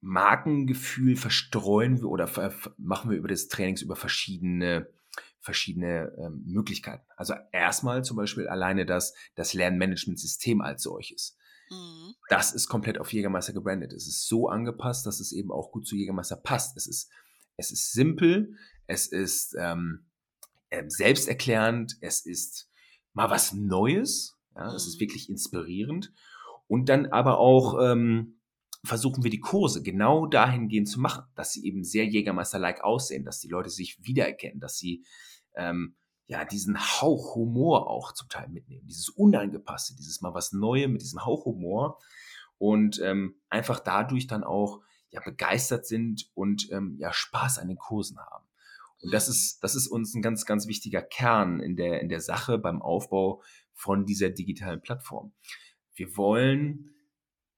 Markengefühl 0.00 1.16
verstreuen 1.16 2.00
wir 2.00 2.08
oder 2.08 2.30
machen 2.76 3.10
wir 3.10 3.16
über 3.16 3.28
das 3.28 3.48
Trainings 3.48 3.82
über 3.82 3.96
verschiedene 3.96 4.88
verschiedene 5.46 6.12
ähm, 6.18 6.42
Möglichkeiten. 6.44 7.06
Also 7.16 7.34
erstmal 7.52 8.04
zum 8.04 8.16
Beispiel 8.16 8.48
alleine 8.48 8.84
das, 8.84 9.14
das 9.36 9.54
Lernmanagementsystem 9.54 10.60
als 10.60 10.82
solches. 10.82 11.38
Mhm. 11.70 12.14
Das 12.28 12.52
ist 12.52 12.68
komplett 12.68 12.98
auf 12.98 13.12
Jägermeister 13.12 13.52
gebrandet. 13.52 13.92
Es 13.92 14.06
ist 14.06 14.28
so 14.28 14.48
angepasst, 14.48 15.06
dass 15.06 15.20
es 15.20 15.32
eben 15.32 15.50
auch 15.52 15.70
gut 15.70 15.86
zu 15.86 15.96
Jägermeister 15.96 16.36
passt. 16.36 16.76
Es 16.76 16.86
ist, 16.86 17.10
es 17.56 17.70
ist 17.70 17.92
simpel, 17.92 18.56
es 18.86 19.06
ist 19.06 19.56
ähm, 19.58 20.06
äh, 20.70 20.84
selbsterklärend, 20.88 21.96
es 22.00 22.24
ist 22.24 22.68
mal 23.12 23.30
was 23.30 23.52
Neues, 23.52 24.36
ja, 24.54 24.74
es 24.74 24.86
ist 24.86 24.96
mhm. 24.96 25.00
wirklich 25.00 25.28
inspirierend. 25.28 26.12
Und 26.68 26.88
dann 26.88 27.06
aber 27.06 27.38
auch 27.38 27.80
ähm, 27.80 28.40
versuchen 28.84 29.24
wir 29.24 29.30
die 29.30 29.40
Kurse 29.40 29.82
genau 29.82 30.26
dahingehend 30.26 30.88
zu 30.88 31.00
machen, 31.00 31.24
dass 31.34 31.52
sie 31.52 31.64
eben 31.66 31.84
sehr 31.84 32.06
Jägermeister-like 32.06 32.82
aussehen, 32.82 33.24
dass 33.24 33.40
die 33.40 33.48
Leute 33.48 33.70
sich 33.70 33.98
wiedererkennen, 34.02 34.60
dass 34.60 34.76
sie 34.76 35.04
ähm, 35.54 35.96
ja 36.26 36.44
diesen 36.44 36.78
Hauch 36.78 37.34
Humor 37.34 37.88
auch 37.88 38.12
zum 38.12 38.28
Teil 38.28 38.48
mitnehmen, 38.48 38.86
dieses 38.86 39.08
Unangepasste, 39.08 39.94
dieses 39.94 40.20
mal 40.20 40.34
was 40.34 40.52
Neues 40.52 40.88
mit 40.88 41.02
diesem 41.02 41.24
Hauch 41.24 41.44
Humor 41.44 41.98
und 42.58 43.00
ähm, 43.02 43.36
einfach 43.48 43.80
dadurch 43.80 44.26
dann 44.26 44.44
auch 44.44 44.80
ja 45.10 45.20
begeistert 45.24 45.86
sind 45.86 46.30
und 46.34 46.70
ähm, 46.72 46.96
ja 46.98 47.12
Spaß 47.12 47.58
an 47.58 47.68
den 47.68 47.78
Kursen 47.78 48.18
haben. 48.18 48.46
Und 49.02 49.12
das 49.12 49.28
mhm. 49.28 49.32
ist, 49.32 49.64
das 49.64 49.74
ist 49.74 49.88
uns 49.88 50.14
ein 50.14 50.22
ganz, 50.22 50.44
ganz 50.46 50.66
wichtiger 50.66 51.02
Kern 51.02 51.60
in 51.60 51.76
der, 51.76 52.00
in 52.00 52.08
der 52.08 52.20
Sache 52.20 52.58
beim 52.58 52.82
Aufbau 52.82 53.42
von 53.72 54.04
dieser 54.04 54.30
digitalen 54.30 54.80
Plattform. 54.80 55.32
Wir 55.94 56.16
wollen 56.16 56.94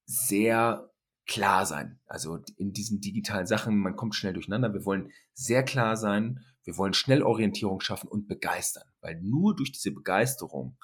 sehr 0.04 0.90
klar 1.26 1.66
sein. 1.66 2.00
Also 2.06 2.40
in 2.56 2.72
diesen 2.72 3.00
digitalen 3.00 3.46
Sachen, 3.46 3.78
man 3.78 3.96
kommt 3.96 4.14
schnell 4.14 4.32
durcheinander. 4.32 4.72
Wir 4.72 4.84
wollen 4.84 5.12
sehr 5.34 5.62
klar 5.62 5.96
sein. 5.96 6.44
Wir 6.68 6.76
wollen 6.76 6.92
schnell 6.92 7.22
Orientierung 7.22 7.80
schaffen 7.80 8.08
und 8.08 8.28
begeistern. 8.28 8.84
Weil 9.00 9.18
nur 9.22 9.56
durch 9.56 9.72
diese 9.72 9.90
Begeisterung, 9.90 10.76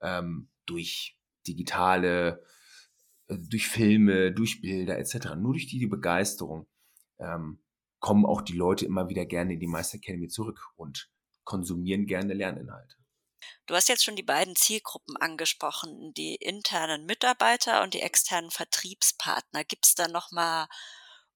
ähm, 0.00 0.48
durch 0.64 1.20
digitale, 1.46 2.42
äh, 3.26 3.36
durch 3.36 3.68
Filme, 3.68 4.32
durch 4.32 4.62
Bilder 4.62 4.98
etc., 4.98 5.34
nur 5.36 5.52
durch 5.52 5.66
die, 5.66 5.78
die 5.78 5.88
Begeisterung 5.88 6.66
ähm, 7.18 7.62
kommen 7.98 8.24
auch 8.24 8.40
die 8.40 8.54
Leute 8.54 8.86
immer 8.86 9.10
wieder 9.10 9.26
gerne 9.26 9.52
in 9.52 9.60
die 9.60 9.66
Meister 9.66 9.96
Academy 9.96 10.28
zurück 10.28 10.58
und 10.76 11.10
konsumieren 11.44 12.06
gerne 12.06 12.32
Lerninhalte. 12.32 12.96
Du 13.66 13.74
hast 13.74 13.90
jetzt 13.90 14.04
schon 14.04 14.16
die 14.16 14.22
beiden 14.22 14.56
Zielgruppen 14.56 15.18
angesprochen, 15.18 16.14
die 16.14 16.36
internen 16.36 17.04
Mitarbeiter 17.04 17.82
und 17.82 17.92
die 17.92 18.00
externen 18.00 18.50
Vertriebspartner. 18.50 19.64
Gibt 19.64 19.84
es 19.84 19.94
da 19.94 20.08
nochmal 20.08 20.66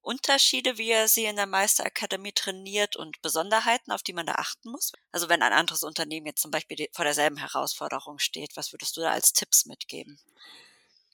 Unterschiede, 0.02 0.78
wie 0.78 0.90
er 0.90 1.08
sie 1.08 1.24
in 1.24 1.36
der 1.36 1.46
Meister 1.46 1.84
Academy 1.84 2.32
trainiert 2.32 2.96
und 2.96 3.20
Besonderheiten, 3.22 3.92
auf 3.92 4.02
die 4.02 4.12
man 4.12 4.26
da 4.26 4.32
achten 4.36 4.70
muss? 4.70 4.92
Also 5.12 5.28
wenn 5.28 5.42
ein 5.42 5.52
anderes 5.52 5.82
Unternehmen 5.82 6.26
jetzt 6.26 6.42
zum 6.42 6.50
Beispiel 6.50 6.88
vor 6.92 7.04
derselben 7.04 7.36
Herausforderung 7.36 8.18
steht, 8.18 8.56
was 8.56 8.72
würdest 8.72 8.96
du 8.96 9.02
da 9.02 9.10
als 9.10 9.32
Tipps 9.32 9.66
mitgeben? 9.66 10.18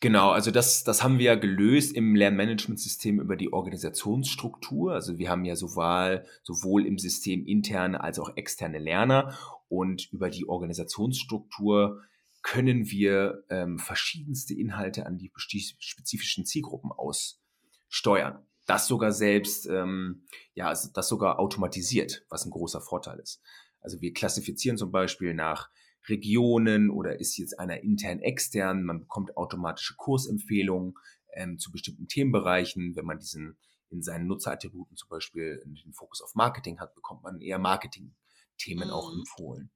Genau, 0.01 0.31
also 0.31 0.51
das, 0.51 0.85
das 0.85 1.03
haben 1.03 1.19
wir 1.19 1.27
ja 1.27 1.35
gelöst 1.37 1.97
im 1.97 2.15
Lernmanagementsystem 2.15 3.19
über 3.19 3.35
die 3.35 3.53
Organisationsstruktur. 3.53 4.93
Also 4.93 5.17
wir 5.17 5.31
haben 5.31 5.47
ja 5.47 5.57
sowohl, 5.57 6.27
sowohl 6.43 6.87
im 6.87 6.99
System 6.99 7.47
interne 7.47 8.03
als 8.03 8.19
auch 8.19 8.37
externe 8.37 8.79
Lerner 8.79 9.37
und 9.69 10.13
über 10.13 10.29
die 10.29 10.47
Organisationsstruktur 10.47 12.03
können 12.43 12.91
wir 12.91 13.43
ähm, 13.49 13.79
verschiedenste 13.79 14.55
Inhalte 14.55 15.07
an 15.07 15.19
die 15.19 15.33
spezifischen 15.35 16.45
Zielgruppen 16.45 16.93
aussteuern. 16.93 18.47
Das 18.67 18.87
sogar 18.87 19.13
selbst, 19.13 19.67
ähm, 19.67 20.27
ja, 20.55 20.69
also 20.69 20.89
das 20.93 21.09
sogar 21.09 21.39
automatisiert, 21.39 22.25
was 22.29 22.45
ein 22.45 22.51
großer 22.51 22.81
Vorteil 22.81 23.19
ist. 23.21 23.41
Also 23.81 24.01
wir 24.01 24.13
klassifizieren 24.13 24.77
zum 24.77 24.91
Beispiel 24.91 25.35
nach 25.35 25.71
Regionen 26.09 26.91
oder 26.91 27.21
ist 27.21 27.37
jetzt 27.37 27.59
einer 27.59 27.83
intern 27.83 28.21
extern. 28.21 28.83
Man 28.83 29.01
bekommt 29.01 29.37
automatische 29.37 29.95
Kursempfehlungen 29.97 30.95
ähm, 31.35 31.59
zu 31.59 31.71
bestimmten 31.71 32.09
Themenbereichen. 32.09 32.97
Wenn 32.97 33.05
man 33.05 33.19
diesen 33.19 33.57
in 33.91 34.03
seinen 34.03 34.27
Nutzerattributen 34.27 34.97
zum 34.97 35.09
Beispiel 35.09 35.63
den 35.65 35.93
Fokus 35.93 36.21
auf 36.21 36.35
Marketing 36.35 36.81
hat, 36.81 36.95
bekommt 36.95 37.23
man 37.23 37.41
eher 37.41 37.59
Marketing-Themen 37.59 38.89
mhm. 38.89 38.95
auch 38.95 39.13
empfohlen. 39.13 39.71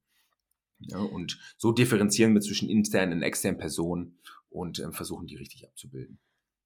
Ja, 0.79 0.99
und 0.99 1.39
so 1.57 1.71
differenzieren 1.71 2.33
wir 2.33 2.41
zwischen 2.41 2.69
internen 2.69 3.13
und 3.13 3.21
externen 3.21 3.59
Personen 3.59 4.19
und 4.49 4.79
äh, 4.79 4.91
versuchen 4.91 5.27
die 5.27 5.35
richtig 5.35 5.67
abzubilden. 5.67 6.19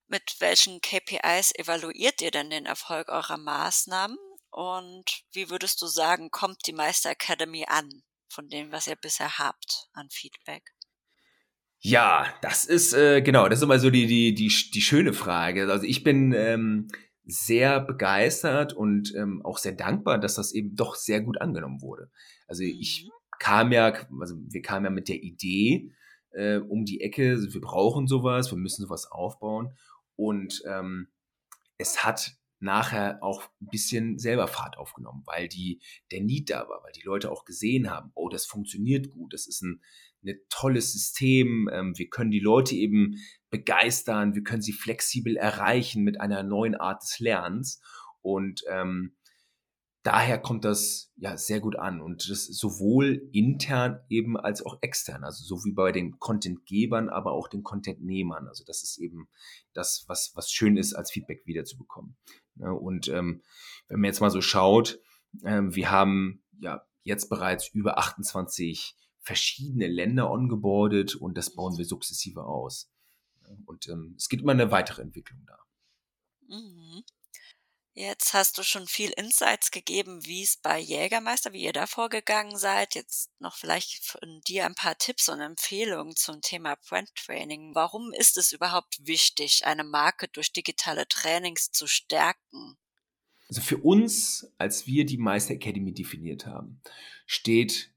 Mit 0.08 0.36
welchen 0.40 0.82
KPIs 0.82 1.54
evaluiert 1.56 2.22
ihr 2.22 2.32
denn 2.32 2.50
den 2.50 2.66
Erfolg 2.66 3.10
eurer 3.10 3.38
Maßnahmen? 3.38 4.18
Und 4.52 5.24
wie 5.32 5.50
würdest 5.50 5.82
du 5.82 5.88
sagen, 5.88 6.32
kommt 6.32 6.68
die 6.68 6.74
Meister 6.74 7.10
Academy 7.10 7.66
an? 7.68 8.04
von 8.36 8.50
dem, 8.50 8.72
was 8.72 8.88
ihr 8.88 8.98
bisher 8.98 9.40
habt 9.40 9.88
an 9.94 10.10
Feedback? 10.12 10.74
Ja, 11.80 12.28
das 12.42 12.66
ist 12.66 12.94
äh, 12.94 13.22
genau, 13.22 13.48
das 13.48 13.60
ist 13.60 13.64
immer 13.64 13.80
so 13.80 13.90
die 13.90 14.08
die 14.08 14.34
die 14.34 14.52
die 14.74 14.82
schöne 14.82 15.14
Frage. 15.14 15.70
Also 15.72 15.86
ich 15.86 16.04
bin 16.04 16.34
ähm, 16.34 16.88
sehr 17.26 17.80
begeistert 17.80 18.74
und 18.74 19.14
ähm, 19.16 19.42
auch 19.44 19.58
sehr 19.58 19.74
dankbar, 19.74 20.20
dass 20.20 20.36
das 20.36 20.52
eben 20.52 20.76
doch 20.76 20.96
sehr 20.96 21.22
gut 21.22 21.40
angenommen 21.42 21.82
wurde. 21.82 22.10
Also 22.48 22.64
mhm. 22.64 22.70
ich 22.80 23.10
kam 23.40 23.72
ja, 23.72 23.94
also 24.20 24.36
wir 24.36 24.62
kamen 24.62 24.86
ja 24.86 24.92
mit 24.92 25.10
der 25.10 25.22
Idee 25.22 25.92
äh, 26.32 26.58
um 26.58 26.86
die 26.86 27.02
Ecke, 27.02 27.38
wir 27.42 27.62
brauchen 27.62 28.08
sowas, 28.08 28.52
wir 28.52 28.58
müssen 28.58 28.84
sowas 28.84 29.12
aufbauen 29.12 29.76
und 30.16 30.64
ähm, 30.68 31.08
es 31.78 32.04
hat 32.04 32.38
nachher 32.60 33.22
auch 33.22 33.44
ein 33.62 33.68
bisschen 33.72 34.18
selber 34.18 34.48
Fahrt 34.48 34.78
aufgenommen, 34.78 35.24
weil 35.26 35.48
die, 35.48 35.82
der 36.12 36.22
Need 36.22 36.50
da 36.50 36.68
war, 36.68 36.82
weil 36.84 36.94
die 36.94 37.04
Leute 37.04 37.32
auch 37.32 37.46
gesehen 37.46 37.90
haben, 37.90 38.12
oh, 38.16 38.30
das 38.30 38.46
funktioniert 38.46 39.10
gut, 39.10 39.34
das 39.34 39.48
ist 39.48 39.62
ein, 39.62 39.82
ein 40.26 40.40
tolles 40.50 40.94
System, 40.94 41.70
ähm, 41.72 41.98
wir 41.98 42.10
können 42.10 42.32
die 42.32 42.40
Leute 42.40 42.76
eben 42.76 43.18
begeistern, 43.50 44.36
wir 44.36 44.44
können 44.44 44.62
sie 44.62 44.74
flexibel 44.74 45.38
erreichen 45.38 46.04
mit 46.04 46.20
einer 46.20 46.44
neuen 46.44 46.76
Art 46.76 47.04
des 47.04 47.20
Lernens. 47.20 47.82
Und 48.22 48.64
ähm, 48.70 49.16
daher 50.06 50.38
kommt 50.38 50.66
das 50.66 51.12
ja 51.16 51.36
sehr 51.36 51.60
gut 51.60 51.78
an 51.78 52.00
und 52.00 52.30
das 52.30 52.46
sowohl 52.46 53.28
intern 53.34 54.00
eben 54.08 54.38
als 54.38 54.64
auch 54.64 54.78
extern, 54.82 55.24
also 55.24 55.44
so 55.44 55.66
wie 55.66 55.72
bei 55.72 55.92
den 55.92 56.20
Contentgebern, 56.20 57.10
aber 57.10 57.32
auch 57.32 57.48
den 57.48 57.64
Contentnehmern. 57.64 58.48
Also 58.48 58.64
das 58.64 58.84
ist 58.84 59.00
eben 59.00 59.28
das, 59.74 60.06
was, 60.08 60.32
was 60.36 60.52
schön 60.52 60.78
ist, 60.78 60.94
als 60.94 61.12
Feedback 61.12 61.48
wiederzubekommen. 61.48 62.16
Ja, 62.58 62.70
und 62.70 63.08
ähm, 63.08 63.42
wenn 63.88 64.00
man 64.00 64.08
jetzt 64.08 64.22
mal 64.22 64.30
so 64.30 64.42
schaut, 64.42 65.00
ähm, 65.44 65.76
wir 65.76 65.90
haben 65.90 66.44
ja 66.60 66.86
jetzt 67.02 67.28
bereits 67.28 67.68
über 67.70 67.98
28 67.98 68.96
verschiedene 69.22 69.88
Länder 69.88 70.30
ongeboardet 70.30 71.16
und 71.16 71.36
das 71.36 71.56
bauen 71.56 71.78
wir 71.78 71.86
sukzessive 71.86 72.44
aus. 72.46 72.92
Und 73.66 73.88
ähm, 73.90 74.14
es 74.18 74.30
gibt 74.30 74.44
immer 74.44 74.52
eine 74.52 74.70
weitere 74.70 75.02
Entwicklung 75.02 75.46
da. 75.48 75.58
Mhm. 76.48 77.04
Jetzt 77.98 78.34
hast 78.34 78.58
du 78.58 78.64
schon 78.64 78.88
viel 78.88 79.12
Insights 79.12 79.72
gegeben, 79.72 80.26
wie 80.26 80.44
es 80.44 80.58
bei 80.58 80.78
Jägermeister, 80.78 81.54
wie 81.54 81.64
ihr 81.64 81.72
da 81.72 81.88
vorgegangen 81.88 82.58
seid. 82.58 82.94
Jetzt 82.94 83.32
noch 83.40 83.56
vielleicht 83.56 84.04
von 84.04 84.42
dir 84.46 84.66
ein 84.66 84.76
paar 84.76 84.98
Tipps 84.98 85.30
und 85.30 85.40
Empfehlungen 85.40 86.14
zum 86.14 86.42
Thema 86.42 86.76
Brand 86.90 87.10
Training. 87.16 87.74
Warum 87.74 88.12
ist 88.12 88.36
es 88.36 88.52
überhaupt 88.52 89.00
wichtig, 89.08 89.66
eine 89.66 89.86
Marke 89.86 90.28
durch 90.28 90.52
digitale 90.52 91.08
Trainings 91.08 91.72
zu 91.72 91.88
stärken? 91.88 92.76
Also 93.48 93.62
für 93.62 93.78
uns, 93.78 94.52
als 94.58 94.86
wir 94.88 95.06
die 95.06 95.18
Meister 95.18 95.54
Academy 95.54 95.94
definiert 95.94 96.46
haben, 96.46 96.82
steht 97.26 97.94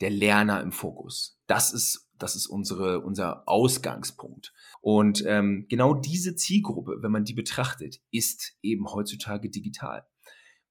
der 0.00 0.08
Lerner 0.08 0.62
im 0.62 0.72
Fokus. 0.72 1.38
Das 1.46 1.74
ist, 1.74 2.08
das 2.16 2.36
ist 2.36 2.46
unsere, 2.46 3.00
unser 3.00 3.46
Ausgangspunkt. 3.46 4.54
Und 4.82 5.22
ähm, 5.26 5.66
genau 5.68 5.94
diese 5.94 6.34
Zielgruppe, 6.34 6.98
wenn 7.00 7.12
man 7.12 7.24
die 7.24 7.34
betrachtet, 7.34 8.00
ist 8.10 8.58
eben 8.62 8.92
heutzutage 8.92 9.48
digital. 9.48 10.04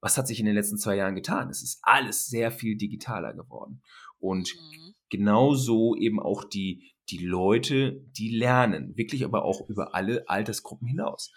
Was 0.01 0.17
hat 0.17 0.27
sich 0.27 0.39
in 0.39 0.45
den 0.45 0.53
letzten 0.53 0.77
zwei 0.77 0.97
Jahren 0.97 1.15
getan? 1.15 1.49
Es 1.49 1.63
ist 1.63 1.79
alles 1.81 2.25
sehr 2.25 2.51
viel 2.51 2.75
digitaler 2.75 3.33
geworden. 3.33 3.81
Und 4.19 4.53
mhm. 4.53 4.95
genauso 5.09 5.95
eben 5.95 6.19
auch 6.19 6.43
die, 6.43 6.91
die 7.09 7.19
Leute, 7.19 8.03
die 8.17 8.35
lernen, 8.35 8.97
wirklich 8.97 9.23
aber 9.23 9.45
auch 9.45 9.67
über 9.69 9.95
alle 9.95 10.27
Altersgruppen 10.27 10.87
hinaus. 10.87 11.31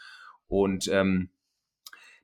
Und 0.49 0.89
ähm, 0.89 1.31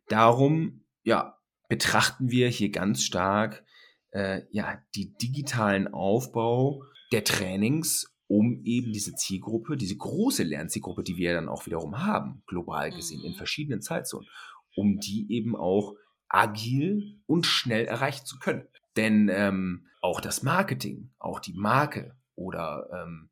darum, 0.09 0.85
ja, 1.05 1.39
betrachten 1.69 2.31
wir 2.31 2.49
hier 2.49 2.71
ganz 2.71 3.05
stark 3.05 3.65
äh, 4.11 4.43
ja, 4.51 4.83
die 4.97 5.15
digitalen 5.15 5.87
Aufbau 5.87 6.83
der 7.13 7.23
Trainings, 7.23 8.10
um 8.31 8.63
eben 8.63 8.93
diese 8.93 9.17
Zielgruppe, 9.17 9.77
diese 9.77 9.97
große 9.97 10.45
Lernzielgruppe, 10.45 11.03
die 11.03 11.17
wir 11.17 11.35
dann 11.35 11.49
auch 11.49 11.67
wiederum 11.67 11.99
haben, 11.99 12.45
global 12.47 12.93
gesehen, 12.93 13.25
in 13.25 13.33
Mhm. 13.33 13.37
verschiedenen 13.37 13.83
Zeitzonen, 13.83 14.29
um 14.77 15.01
die 15.01 15.27
eben 15.33 15.57
auch 15.57 15.97
agil 16.29 17.19
und 17.27 17.45
schnell 17.45 17.87
erreichen 17.87 18.25
zu 18.27 18.39
können. 18.39 18.69
Denn 18.97 19.29
ähm, 19.33 19.89
auch 20.01 20.21
das 20.21 20.45
Marketing, 20.45 21.11
auch 21.19 21.41
die 21.41 21.55
Marke 21.55 22.17
oder 22.37 22.89
ähm, 22.95 23.31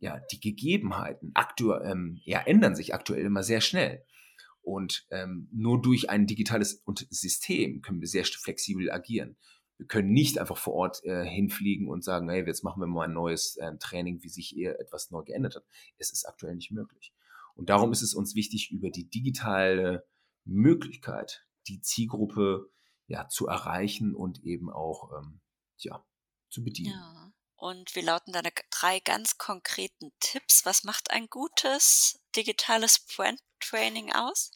ja, 0.00 0.18
die 0.32 0.40
Gegebenheiten 0.40 1.30
aktu 1.34 1.72
ähm, 1.74 2.20
ja, 2.24 2.40
ändern 2.40 2.74
sich 2.74 2.92
aktuell 2.92 3.24
immer 3.24 3.44
sehr 3.44 3.60
schnell. 3.60 4.04
Und 4.62 5.06
ähm, 5.12 5.48
nur 5.52 5.80
durch 5.80 6.10
ein 6.10 6.26
digitales 6.26 6.82
System 7.08 7.82
können 7.82 8.00
wir 8.00 8.08
sehr 8.08 8.24
flexibel 8.24 8.90
agieren. 8.90 9.36
Wir 9.76 9.86
können 9.86 10.12
nicht 10.12 10.38
einfach 10.38 10.56
vor 10.56 10.74
Ort 10.74 11.04
äh, 11.04 11.24
hinfliegen 11.24 11.88
und 11.88 12.04
sagen, 12.04 12.28
hey, 12.28 12.46
jetzt 12.46 12.62
machen 12.62 12.80
wir 12.80 12.86
mal 12.86 13.08
ein 13.08 13.12
neues 13.12 13.56
äh, 13.56 13.76
Training, 13.78 14.22
wie 14.22 14.28
sich 14.28 14.48
hier 14.48 14.78
etwas 14.78 15.10
neu 15.10 15.22
geändert 15.22 15.56
hat. 15.56 15.64
Es 15.98 16.12
ist 16.12 16.26
aktuell 16.26 16.54
nicht 16.54 16.70
möglich. 16.70 17.12
Und 17.54 17.70
darum 17.70 17.92
ist 17.92 18.02
es 18.02 18.14
uns 18.14 18.34
wichtig, 18.34 18.70
über 18.70 18.90
die 18.90 19.08
digitale 19.08 20.06
Möglichkeit 20.44 21.46
die 21.66 21.80
Zielgruppe 21.80 22.70
ja 23.06 23.28
zu 23.28 23.46
erreichen 23.46 24.14
und 24.14 24.42
eben 24.44 24.70
auch 24.70 25.10
ähm, 25.18 25.40
ja, 25.78 26.04
zu 26.50 26.64
bedienen. 26.64 26.92
Ja. 26.92 27.32
Und 27.56 27.94
wie 27.94 28.00
lauten 28.00 28.32
deine 28.32 28.52
drei 28.70 29.00
ganz 29.00 29.38
konkreten 29.38 30.12
Tipps? 30.20 30.66
Was 30.66 30.84
macht 30.84 31.10
ein 31.10 31.28
gutes 31.28 32.20
digitales 32.36 33.06
Brand-Training 33.06 34.12
aus? 34.12 34.52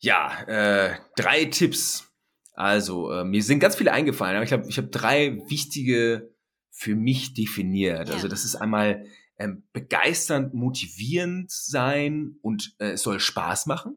Ja, 0.00 0.42
äh, 0.42 0.98
drei 1.16 1.44
Tipps. 1.46 2.10
Also, 2.54 3.10
äh, 3.12 3.24
mir 3.24 3.42
sind 3.42 3.58
ganz 3.60 3.76
viele 3.76 3.92
eingefallen, 3.92 4.36
aber 4.36 4.44
ich 4.44 4.48
glaube, 4.50 4.66
ich 4.68 4.78
habe 4.78 4.88
drei 4.88 5.36
wichtige 5.48 6.32
für 6.70 6.94
mich 6.94 7.34
definiert. 7.34 8.10
Also, 8.10 8.28
das 8.28 8.44
ist 8.44 8.54
Ja. 8.54 8.60
einmal 8.60 9.06
ähm, 9.36 9.64
begeisternd, 9.72 10.54
motivierend 10.54 11.50
sein 11.50 12.36
und 12.40 12.76
äh, 12.78 12.92
es 12.92 13.02
soll 13.02 13.18
Spaß 13.18 13.66
machen. 13.66 13.96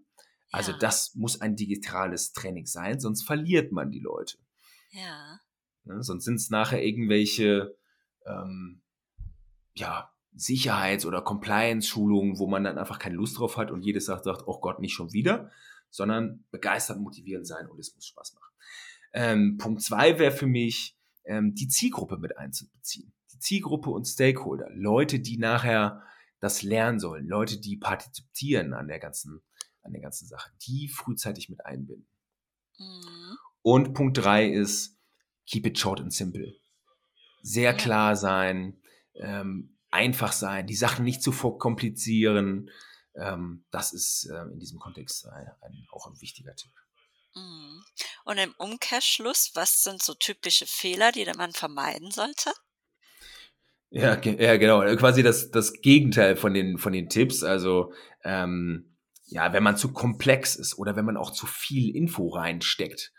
Also, 0.52 0.72
Ja. 0.72 0.80
das 0.80 1.14
muss 1.14 1.40
ein 1.42 1.56
digitales 1.56 2.34
Training 2.34 2.66
sein, 2.66 3.00
sonst 3.00 3.22
verliert 3.24 3.72
man 3.72 3.92
die 3.92 4.00
Leute. 4.00 4.40
Ja. 4.90 5.40
Ne? 5.84 6.02
Sonst 6.02 6.26
sind 6.26 6.36
es 6.36 6.50
nachher 6.50 6.84
irgendwelche 6.84 7.76
ähm, 8.26 8.82
ja, 9.76 10.12
Sicherheits- 10.36 11.06
oder 11.06 11.22
Compliance-Schulungen, 11.22 12.40
wo 12.40 12.48
man 12.48 12.64
dann 12.64 12.78
einfach 12.80 12.98
keine 12.98 13.16
Lust 13.16 13.38
drauf 13.38 13.58
hat 13.58 13.70
und 13.70 13.84
jedes 13.84 14.06
sagt, 14.06 14.24
sagt, 14.24 14.44
oh 14.48 14.60
Gott, 14.60 14.80
nicht 14.80 14.94
schon 14.94 15.14
wieder, 15.14 15.52
sondern 15.90 16.46
begeistert, 16.52 17.00
motivierend 17.00 17.48
sein 17.48 17.68
und 17.68 17.80
es 17.80 17.94
muss 17.96 18.06
Spaß 18.06 18.34
machen. 18.34 18.54
Ähm, 19.14 19.58
Punkt 19.58 19.82
zwei 19.82 20.20
wäre 20.20 20.32
für 20.32 20.48
mich, 20.48 20.98
ähm, 21.26 21.54
die 21.56 21.68
Zielgruppe 21.68 22.18
mit 22.18 22.38
einzubeziehen. 22.38 23.14
Die 23.34 23.40
Zielgruppe 23.40 23.90
und 23.90 24.06
Stakeholder, 24.06 24.70
Leute, 24.74 25.20
die 25.20 25.38
nachher 25.38 26.04
das 26.40 26.62
lernen 26.62 27.00
sollen, 27.00 27.28
Leute, 27.28 27.60
die 27.60 27.78
partizipieren 27.78 28.74
an 28.74 28.88
der 28.88 29.00
ganzen, 29.00 29.42
an 29.82 29.92
der 29.92 30.02
ganzen 30.02 30.28
Sache, 30.28 30.52
die 30.68 30.88
frühzeitig 30.88 31.50
mit 31.50 31.66
einbinden. 31.66 32.08
Mhm. 32.78 33.38
Und 33.62 33.94
Punkt 33.94 34.18
drei 34.18 34.48
ist, 34.50 34.98
keep 35.46 35.66
it 35.66 35.80
short 35.80 36.00
and 36.00 36.14
simple. 36.14 36.56
Sehr 37.42 37.74
klar 37.74 38.16
sein, 38.16 38.82
ähm, 39.16 39.78
einfach 39.90 40.32
sein, 40.32 40.68
die 40.68 40.76
Sachen 40.76 41.06
nicht 41.06 41.24
zu 41.24 41.32
verkomplizieren. 41.32 42.70
Ähm, 43.18 43.66
das 43.72 43.94
ist 43.94 44.30
äh, 44.32 44.44
in 44.44 44.60
diesem 44.60 44.80
Kontext 44.80 45.28
ein, 45.28 45.48
ein, 45.62 45.88
auch 45.92 46.08
ein 46.08 46.22
wichtiger 46.22 46.56
Tipp. 46.56 46.72
Mhm. 47.36 47.84
Und 48.26 48.38
im 48.38 48.54
Umkehrschluss, 48.58 49.52
was 49.56 49.84
sind 49.84 50.02
so 50.02 50.14
typische 50.14 50.66
Fehler, 50.66 51.12
die 51.12 51.26
man 51.36 51.52
vermeiden 51.52 52.12
sollte? 52.12 52.52
Ja, 53.90 54.20
ja 54.22 54.58
genau. 54.58 54.82
Quasi 54.98 55.24
das, 55.24 55.50
das 55.52 55.74
Gegenteil 55.74 56.36
von 56.36 56.54
den, 56.54 56.78
von 56.78 56.94
den 56.94 57.10
Tipps. 57.10 57.44
Also, 57.44 57.94
ähm, 58.24 58.98
ja, 59.26 59.54
wenn 59.54 59.64
man 59.64 59.78
zu 59.78 59.92
komplex 59.92 60.56
ist 60.56 60.78
oder 60.78 60.96
wenn 60.96 61.06
man 61.06 61.18
auch 61.18 61.32
zu 61.32 61.46
viel 61.46 61.96
Info 61.96 62.30
reinsteckt. 62.30 63.14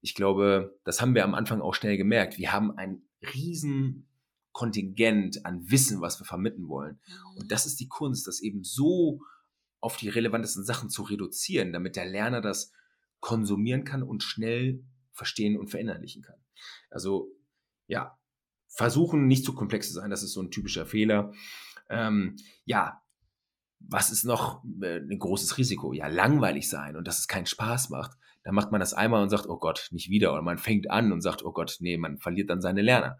Ich 0.00 0.14
glaube, 0.14 0.78
das 0.84 1.00
haben 1.00 1.14
wir 1.14 1.24
am 1.24 1.34
Anfang 1.34 1.60
auch 1.60 1.74
schnell 1.74 1.98
gemerkt. 1.98 2.38
Wir 2.38 2.52
haben 2.52 2.76
ein 2.78 3.02
riesen 3.34 4.08
Kontingent 4.52 5.44
an 5.44 5.70
Wissen, 5.70 6.00
was 6.00 6.18
wir 6.18 6.24
vermitteln 6.24 6.68
wollen. 6.68 7.00
Mhm. 7.06 7.40
Und 7.40 7.52
das 7.52 7.66
ist 7.66 7.80
die 7.80 7.88
Kunst, 7.88 8.26
das 8.26 8.40
eben 8.40 8.64
so 8.64 9.20
auf 9.80 9.96
die 9.96 10.08
relevantesten 10.08 10.64
Sachen 10.64 10.90
zu 10.90 11.02
reduzieren, 11.02 11.72
damit 11.72 11.96
der 11.96 12.06
Lerner 12.06 12.40
das 12.40 12.72
konsumieren 13.20 13.84
kann 13.84 14.02
und 14.02 14.22
schnell 14.22 14.84
verstehen 15.12 15.58
und 15.58 15.68
verinnerlichen 15.68 16.22
kann. 16.22 16.38
Also, 16.90 17.30
ja, 17.86 18.18
versuchen 18.68 19.26
nicht 19.26 19.44
zu 19.44 19.54
komplex 19.54 19.88
zu 19.88 19.94
sein, 19.94 20.10
das 20.10 20.22
ist 20.22 20.32
so 20.32 20.42
ein 20.42 20.50
typischer 20.50 20.86
Fehler. 20.86 21.32
Ähm, 21.88 22.36
ja, 22.64 23.02
was 23.80 24.10
ist 24.10 24.24
noch 24.24 24.62
äh, 24.82 24.98
ein 24.98 25.18
großes 25.18 25.58
Risiko? 25.58 25.92
Ja, 25.92 26.06
langweilig 26.06 26.68
sein 26.68 26.96
und 26.96 27.06
dass 27.06 27.18
es 27.18 27.28
keinen 27.28 27.46
Spaß 27.46 27.90
macht. 27.90 28.16
Da 28.42 28.52
macht 28.52 28.70
man 28.70 28.80
das 28.80 28.94
einmal 28.94 29.22
und 29.22 29.28
sagt, 29.28 29.46
oh 29.46 29.58
Gott, 29.58 29.88
nicht 29.90 30.08
wieder. 30.08 30.32
Oder 30.32 30.42
man 30.42 30.58
fängt 30.58 30.90
an 30.90 31.12
und 31.12 31.20
sagt, 31.20 31.44
oh 31.44 31.52
Gott, 31.52 31.76
nee, 31.80 31.98
man 31.98 32.18
verliert 32.18 32.48
dann 32.48 32.62
seine 32.62 32.82
Lerner. 32.82 33.18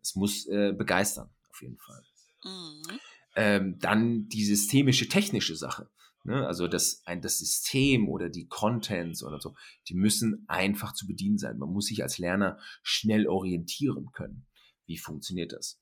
Es 0.00 0.14
muss 0.14 0.46
äh, 0.48 0.72
begeistern, 0.72 1.30
auf 1.50 1.62
jeden 1.62 1.78
Fall. 1.78 2.02
Mhm. 2.44 2.98
Ähm, 3.34 3.78
dann 3.78 4.28
die 4.28 4.44
systemische, 4.44 5.08
technische 5.08 5.56
Sache. 5.56 5.88
Ne? 6.24 6.46
Also 6.46 6.68
das, 6.68 7.02
ein, 7.06 7.20
das 7.20 7.38
System 7.38 8.08
oder 8.08 8.28
die 8.28 8.46
Contents 8.46 9.24
oder 9.24 9.40
so, 9.40 9.54
die 9.88 9.94
müssen 9.94 10.44
einfach 10.48 10.92
zu 10.92 11.06
bedienen 11.06 11.38
sein. 11.38 11.58
Man 11.58 11.70
muss 11.70 11.86
sich 11.86 12.02
als 12.02 12.18
Lerner 12.18 12.58
schnell 12.82 13.26
orientieren 13.26 14.12
können. 14.12 14.46
Wie 14.86 14.98
funktioniert 14.98 15.52
das? 15.52 15.80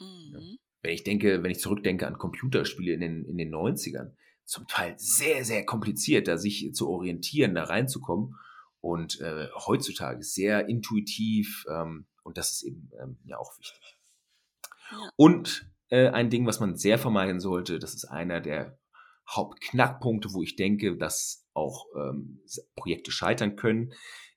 Mhm. 0.00 0.58
Wenn 0.82 0.94
ich 0.94 1.04
denke, 1.04 1.42
wenn 1.42 1.50
ich 1.50 1.60
zurückdenke 1.60 2.06
an 2.06 2.18
Computerspiele 2.18 2.92
in 2.92 3.00
den, 3.00 3.24
in 3.24 3.36
den 3.36 3.52
90ern, 3.52 4.12
zum 4.44 4.66
Teil 4.66 4.94
sehr, 4.98 5.44
sehr 5.44 5.64
kompliziert, 5.66 6.26
da 6.26 6.38
sich 6.38 6.70
zu 6.72 6.88
orientieren, 6.88 7.54
da 7.54 7.64
reinzukommen. 7.64 8.34
Und 8.80 9.20
äh, 9.20 9.48
heutzutage 9.66 10.22
sehr 10.22 10.68
intuitiv 10.68 11.64
ähm, 11.68 12.06
und 12.22 12.38
das 12.38 12.52
ist 12.52 12.62
eben 12.62 12.90
ähm, 13.02 13.18
ja 13.24 13.38
auch 13.38 13.58
wichtig. 13.58 13.98
Ja. 14.92 15.10
Und 15.16 15.68
äh, 15.90 16.08
ein 16.08 16.30
Ding, 16.30 16.46
was 16.46 16.60
man 16.60 16.76
sehr 16.76 16.98
vermeiden 16.98 17.40
sollte, 17.40 17.78
das 17.78 17.94
ist 17.94 18.04
einer 18.04 18.40
der 18.40 18.78
Hauptknackpunkte, 19.30 20.32
wo 20.32 20.42
ich 20.42 20.56
denke, 20.56 20.96
dass 20.96 21.46
auch 21.52 21.86
ähm, 21.96 22.42
Projekte 22.76 23.10
scheitern 23.10 23.56
können, 23.56 23.92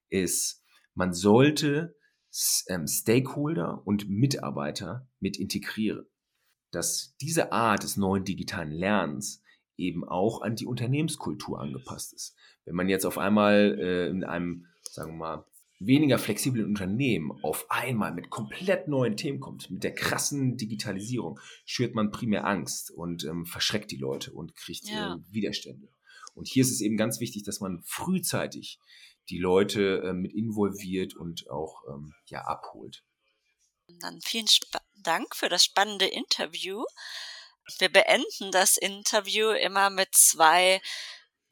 ist, 0.09 0.63
man 0.93 1.13
sollte 1.13 1.95
ähm, 2.67 2.87
Stakeholder 2.87 3.81
und 3.85 4.09
Mitarbeiter 4.09 5.07
mit 5.19 5.37
integrieren. 5.37 6.05
Dass 6.71 7.15
diese 7.21 7.51
Art 7.51 7.83
des 7.83 7.97
neuen 7.97 8.23
digitalen 8.23 8.71
Lernens 8.71 9.43
eben 9.77 10.07
auch 10.07 10.41
an 10.41 10.55
die 10.55 10.65
Unternehmenskultur 10.65 11.59
angepasst 11.59 12.13
ist. 12.13 12.35
Wenn 12.65 12.75
man 12.75 12.87
jetzt 12.87 13.05
auf 13.05 13.17
einmal 13.17 13.77
äh, 13.79 14.07
in 14.09 14.23
einem, 14.23 14.67
sagen 14.83 15.13
wir 15.13 15.17
mal, 15.17 15.45
weniger 15.85 16.19
flexiblen 16.19 16.65
Unternehmen 16.65 17.31
auf 17.43 17.65
einmal 17.69 18.13
mit 18.13 18.29
komplett 18.29 18.87
neuen 18.87 19.17
Themen 19.17 19.39
kommt, 19.39 19.71
mit 19.71 19.83
der 19.83 19.95
krassen 19.95 20.55
Digitalisierung, 20.57 21.39
schürt 21.65 21.95
man 21.95 22.11
primär 22.11 22.45
Angst 22.45 22.91
und 22.91 23.23
ähm, 23.25 23.45
verschreckt 23.45 23.91
die 23.91 23.97
Leute 23.97 24.31
und 24.31 24.55
kriegt 24.55 24.87
Ja. 24.87 25.15
äh, 25.15 25.17
Widerstände. 25.33 25.87
Und 26.33 26.47
hier 26.47 26.61
ist 26.61 26.71
es 26.71 26.81
eben 26.81 26.97
ganz 26.97 27.19
wichtig, 27.19 27.43
dass 27.43 27.59
man 27.59 27.81
frühzeitig 27.83 28.79
die 29.29 29.39
Leute 29.39 30.01
äh, 30.05 30.13
mit 30.13 30.33
involviert 30.33 31.15
und 31.15 31.49
auch 31.49 31.81
ähm, 31.89 32.13
ja, 32.27 32.41
abholt. 32.41 33.03
Dann 33.99 34.21
vielen 34.21 34.45
Sp 34.47 34.69
Dank 35.03 35.35
für 35.35 35.49
das 35.49 35.65
spannende 35.65 36.05
Interview. 36.05 36.83
Wir 37.79 37.89
beenden 37.89 38.51
das 38.51 38.77
Interview 38.77 39.49
immer 39.49 39.89
mit 39.89 40.09
zwei 40.13 40.79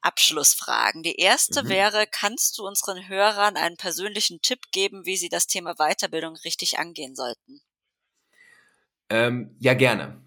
Abschlussfragen. 0.02 1.04
Die 1.04 1.16
erste 1.16 1.64
Mhm. 1.64 1.70
wäre, 1.70 2.06
kannst 2.10 2.58
du 2.58 2.68
unseren 2.68 3.08
Hörern 3.08 3.58
einen 3.58 3.78
persönlichen 3.78 4.42
Tipp 4.42 4.72
geben, 4.72 5.06
wie 5.06 5.18
sie 5.18 5.30
das 5.30 5.48
Thema 5.48 5.76
Weiterbildung 5.76 6.36
richtig 6.38 6.80
angehen 6.80 7.16
sollten? 7.16 7.62
Ähm, 9.10 9.56
ja, 9.60 9.74
gerne. 9.74 10.22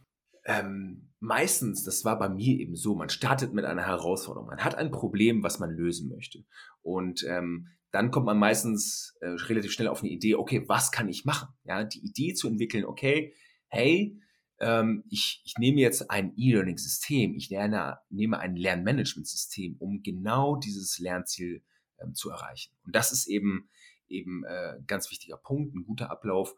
Ähm, 0.45 1.13
meistens, 1.21 1.85
das 1.85 2.05
war 2.05 2.19
bei 2.19 2.29
mir 2.29 2.59
eben 2.59 2.75
so, 2.75 2.95
man 2.95 3.09
startet 3.09 3.53
mit 3.53 3.65
einer 3.65 3.87
Herausforderung. 3.87 4.49
Man 4.49 4.65
hat 4.65 4.75
ein 4.75 4.91
Problem, 4.91 5.43
was 5.43 5.59
man 5.59 5.71
lösen 5.71 6.09
möchte. 6.09 6.45
Und 6.83 7.25
ähm, 7.25 7.69
dann 7.93 8.11
kommt 8.11 8.27
man 8.27 8.39
meistens 8.39 9.17
äh, 9.21 9.29
relativ 9.29 9.73
schnell 9.73 9.89
auf 9.89 10.01
eine 10.03 10.11
Idee, 10.11 10.35
okay, 10.35 10.65
was 10.67 10.91
kann 10.91 11.09
ich 11.09 11.25
machen? 11.25 11.49
Ja, 11.65 11.85
die 11.85 12.05
Idee 12.05 12.35
zu 12.35 12.49
entwickeln, 12.49 12.85
okay, 12.85 13.35
hey, 13.69 14.19
ähm, 14.61 15.05
ich, 15.09 15.43
ich 15.45 15.59
nehme 15.59 15.81
jetzt 15.81 16.11
ein 16.11 16.33
E-Learning-System, 16.37 17.35
ich 17.35 17.51
lerne, 17.51 17.99
nehme 18.11 18.39
ein 18.39 18.57
Lernmanagement-System, 18.57 19.77
um 19.79 20.03
genau 20.03 20.57
dieses 20.57 20.99
Lernziel 20.99 21.63
ähm, 22.01 22.15
zu 22.15 22.31
erreichen. 22.31 22.75
Und 22.85 22.95
das 22.95 23.13
ist 23.13 23.27
eben 23.27 23.69
eben 24.09 24.45
äh, 24.45 24.79
ganz 24.87 25.11
wichtiger 25.11 25.39
Punkt, 25.39 25.75
ein 25.75 25.85
guter 25.85 26.11
Ablauf. 26.11 26.55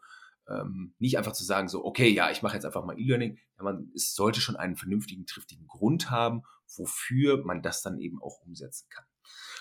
Ähm, 0.47 0.93
nicht 0.99 1.17
einfach 1.17 1.31
zu 1.33 1.43
sagen, 1.43 1.67
so, 1.67 1.83
okay, 1.83 2.09
ja, 2.09 2.29
ich 2.29 2.43
mache 2.43 2.53
jetzt 2.53 2.65
einfach 2.65 2.85
mal 2.85 2.99
E-Learning. 2.99 3.39
Ja, 3.57 3.63
man 3.63 3.91
es 3.95 4.13
sollte 4.13 4.41
schon 4.41 4.55
einen 4.57 4.75
vernünftigen, 4.75 5.25
triftigen 5.25 5.65
Grund 5.65 6.11
haben, 6.11 6.43
wofür 6.75 7.43
man 7.43 7.63
das 7.63 7.81
dann 7.81 7.99
eben 7.99 8.21
auch 8.21 8.41
umsetzen 8.41 8.87
kann. 8.89 9.05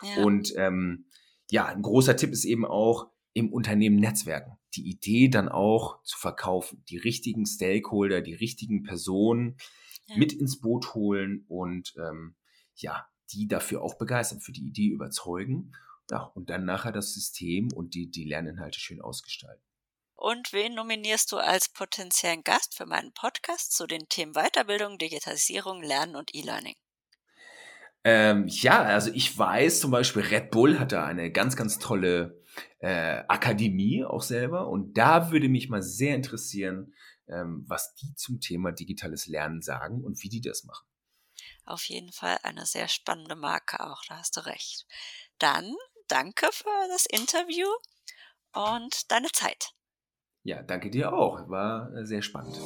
Ja. 0.03 0.25
Und 0.25 0.53
ähm, 0.57 1.07
ja, 1.51 1.67
ein 1.67 1.83
großer 1.83 2.17
Tipp 2.17 2.31
ist 2.31 2.45
eben 2.45 2.67
auch, 2.67 3.11
im 3.35 3.53
Unternehmen 3.53 3.97
netzwerken. 3.97 4.57
Die 4.75 4.89
Idee 4.89 5.29
dann 5.29 5.49
auch 5.49 6.03
zu 6.03 6.19
verkaufen, 6.19 6.85
die 6.89 6.99
richtigen 6.99 7.47
Stakeholder, 7.47 8.21
die 8.21 8.35
richtigen 8.35 8.83
Personen 8.83 9.57
ja. 10.07 10.17
mit 10.17 10.33
ins 10.33 10.61
Boot 10.61 10.95
holen 10.95 11.45
und 11.49 11.95
ähm, 11.97 12.37
ja, 12.77 13.07
die 13.33 13.47
dafür 13.49 13.83
auch 13.83 13.97
begeistern, 13.97 14.41
für 14.41 14.53
die 14.53 14.67
Idee 14.67 14.89
überzeugen. 14.89 15.73
Ja, 16.11 16.25
und 16.35 16.51
dann 16.51 16.65
nachher 16.65 16.93
das 16.93 17.15
System 17.15 17.69
und 17.73 17.95
die, 17.95 18.11
die 18.11 18.25
Lerninhalte 18.25 18.79
schön 18.79 19.01
ausgestalten. 19.01 19.63
Und 20.17 20.53
wen 20.53 20.75
nominierst 20.75 21.33
du 21.33 21.39
als 21.39 21.69
potenziellen 21.69 22.45
Gast 22.45 22.77
für 22.77 22.87
meinen 22.87 23.13
Podcast 23.13 23.73
zu 23.73 23.87
den 23.87 24.09
Themen 24.09 24.35
Weiterbildung, 24.35 24.99
Digitalisierung, 24.99 25.83
Lernen 25.83 26.17
und 26.17 26.35
E-Learning? 26.35 26.77
Ähm, 28.05 28.47
ja, 28.49 28.83
also 28.83 29.11
ich 29.13 29.37
weiß 29.37 29.81
zum 29.81 29.91
Beispiel, 29.91 30.23
Red 30.23 30.51
Bull 30.51 30.79
hat 30.79 30.93
da 30.93 31.07
eine 31.07 31.33
ganz, 31.33 31.57
ganz 31.57 31.79
tolle 31.79 32.44
äh, 32.79 33.23
Akademie 33.29 34.05
auch 34.05 34.23
selber. 34.23 34.69
Und 34.69 34.97
da 34.99 35.31
würde 35.31 35.49
mich 35.49 35.69
mal 35.69 35.83
sehr 35.83 36.15
interessieren, 36.15 36.95
ähm, 37.29 37.65
was 37.67 37.95
die 37.95 38.15
zum 38.15 38.41
Thema 38.41 38.73
digitales 38.73 39.27
Lernen 39.27 39.63
sagen 39.63 40.03
und 40.03 40.23
wie 40.23 40.29
die 40.29 40.41
das 40.41 40.65
machen. 40.65 40.87
Auf 41.65 41.85
jeden 41.85 42.13
Fall 42.13 42.39
eine 42.43 42.67
sehr 42.67 42.89
spannende 42.89 43.37
Marke 43.37 43.81
auch, 43.81 44.03
da 44.09 44.19
hast 44.19 44.37
du 44.37 44.45
recht. 44.45 44.87
Dann 45.39 45.75
danke 46.09 46.47
für 46.53 46.89
das 46.89 47.07
Interview 47.07 47.69
und 48.53 49.11
deine 49.11 49.29
Zeit. 49.33 49.73
Ja, 50.43 50.63
danke 50.63 50.91
dir 50.91 51.13
auch. 51.13 51.49
War 51.49 51.91
äh, 51.95 52.05
sehr 52.05 52.21
spannend. 52.21 52.59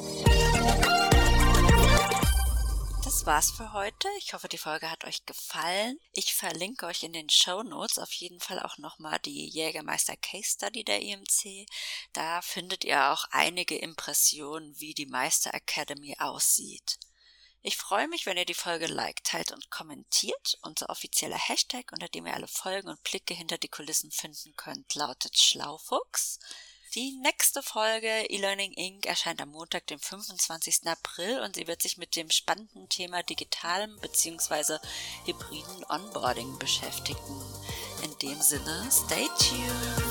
Das 3.18 3.26
war's 3.26 3.50
für 3.50 3.72
heute. 3.72 4.06
Ich 4.18 4.32
hoffe, 4.32 4.46
die 4.46 4.58
Folge 4.58 4.88
hat 4.88 5.04
euch 5.04 5.26
gefallen. 5.26 5.98
Ich 6.12 6.36
verlinke 6.36 6.86
euch 6.86 7.02
in 7.02 7.12
den 7.12 7.28
Show 7.28 7.64
Notes 7.64 7.98
auf 7.98 8.12
jeden 8.12 8.38
Fall 8.38 8.62
auch 8.62 8.78
nochmal 8.78 9.18
die 9.18 9.48
Jägermeister 9.48 10.16
Case 10.16 10.50
Study 10.50 10.84
der 10.84 11.02
IMC. 11.02 11.66
Da 12.12 12.40
findet 12.42 12.84
ihr 12.84 13.10
auch 13.10 13.24
einige 13.32 13.76
Impressionen, 13.76 14.78
wie 14.78 14.94
die 14.94 15.06
Meister 15.06 15.52
Academy 15.52 16.14
aussieht. 16.20 17.00
Ich 17.60 17.76
freue 17.76 18.06
mich, 18.06 18.24
wenn 18.24 18.36
ihr 18.36 18.46
die 18.46 18.54
Folge 18.54 18.86
liked, 18.86 19.26
teilt 19.26 19.50
und 19.50 19.68
kommentiert. 19.68 20.56
Unser 20.62 20.88
offizieller 20.88 21.40
Hashtag, 21.48 21.90
unter 21.90 22.06
dem 22.06 22.24
ihr 22.24 22.34
alle 22.34 22.46
Folgen 22.46 22.88
und 22.88 23.02
Blicke 23.02 23.34
hinter 23.34 23.58
die 23.58 23.66
Kulissen 23.66 24.12
finden 24.12 24.54
könnt, 24.54 24.94
lautet 24.94 25.36
Schlaufuchs. 25.36 26.38
Die 26.94 27.12
nächste 27.22 27.62
Folge 27.62 28.30
eLearning 28.30 28.72
Inc. 28.72 29.04
erscheint 29.04 29.42
am 29.42 29.50
Montag, 29.50 29.86
dem 29.88 29.98
25. 29.98 30.86
April 30.86 31.40
und 31.40 31.56
sie 31.56 31.66
wird 31.66 31.82
sich 31.82 31.98
mit 31.98 32.16
dem 32.16 32.30
spannenden 32.30 32.88
Thema 32.88 33.22
digitalem 33.22 33.98
bzw. 34.00 34.78
hybriden 35.26 35.84
Onboarding 35.90 36.58
beschäftigen. 36.58 37.42
In 38.02 38.16
dem 38.20 38.40
Sinne, 38.40 38.88
stay 38.90 39.28
tuned! 39.38 40.07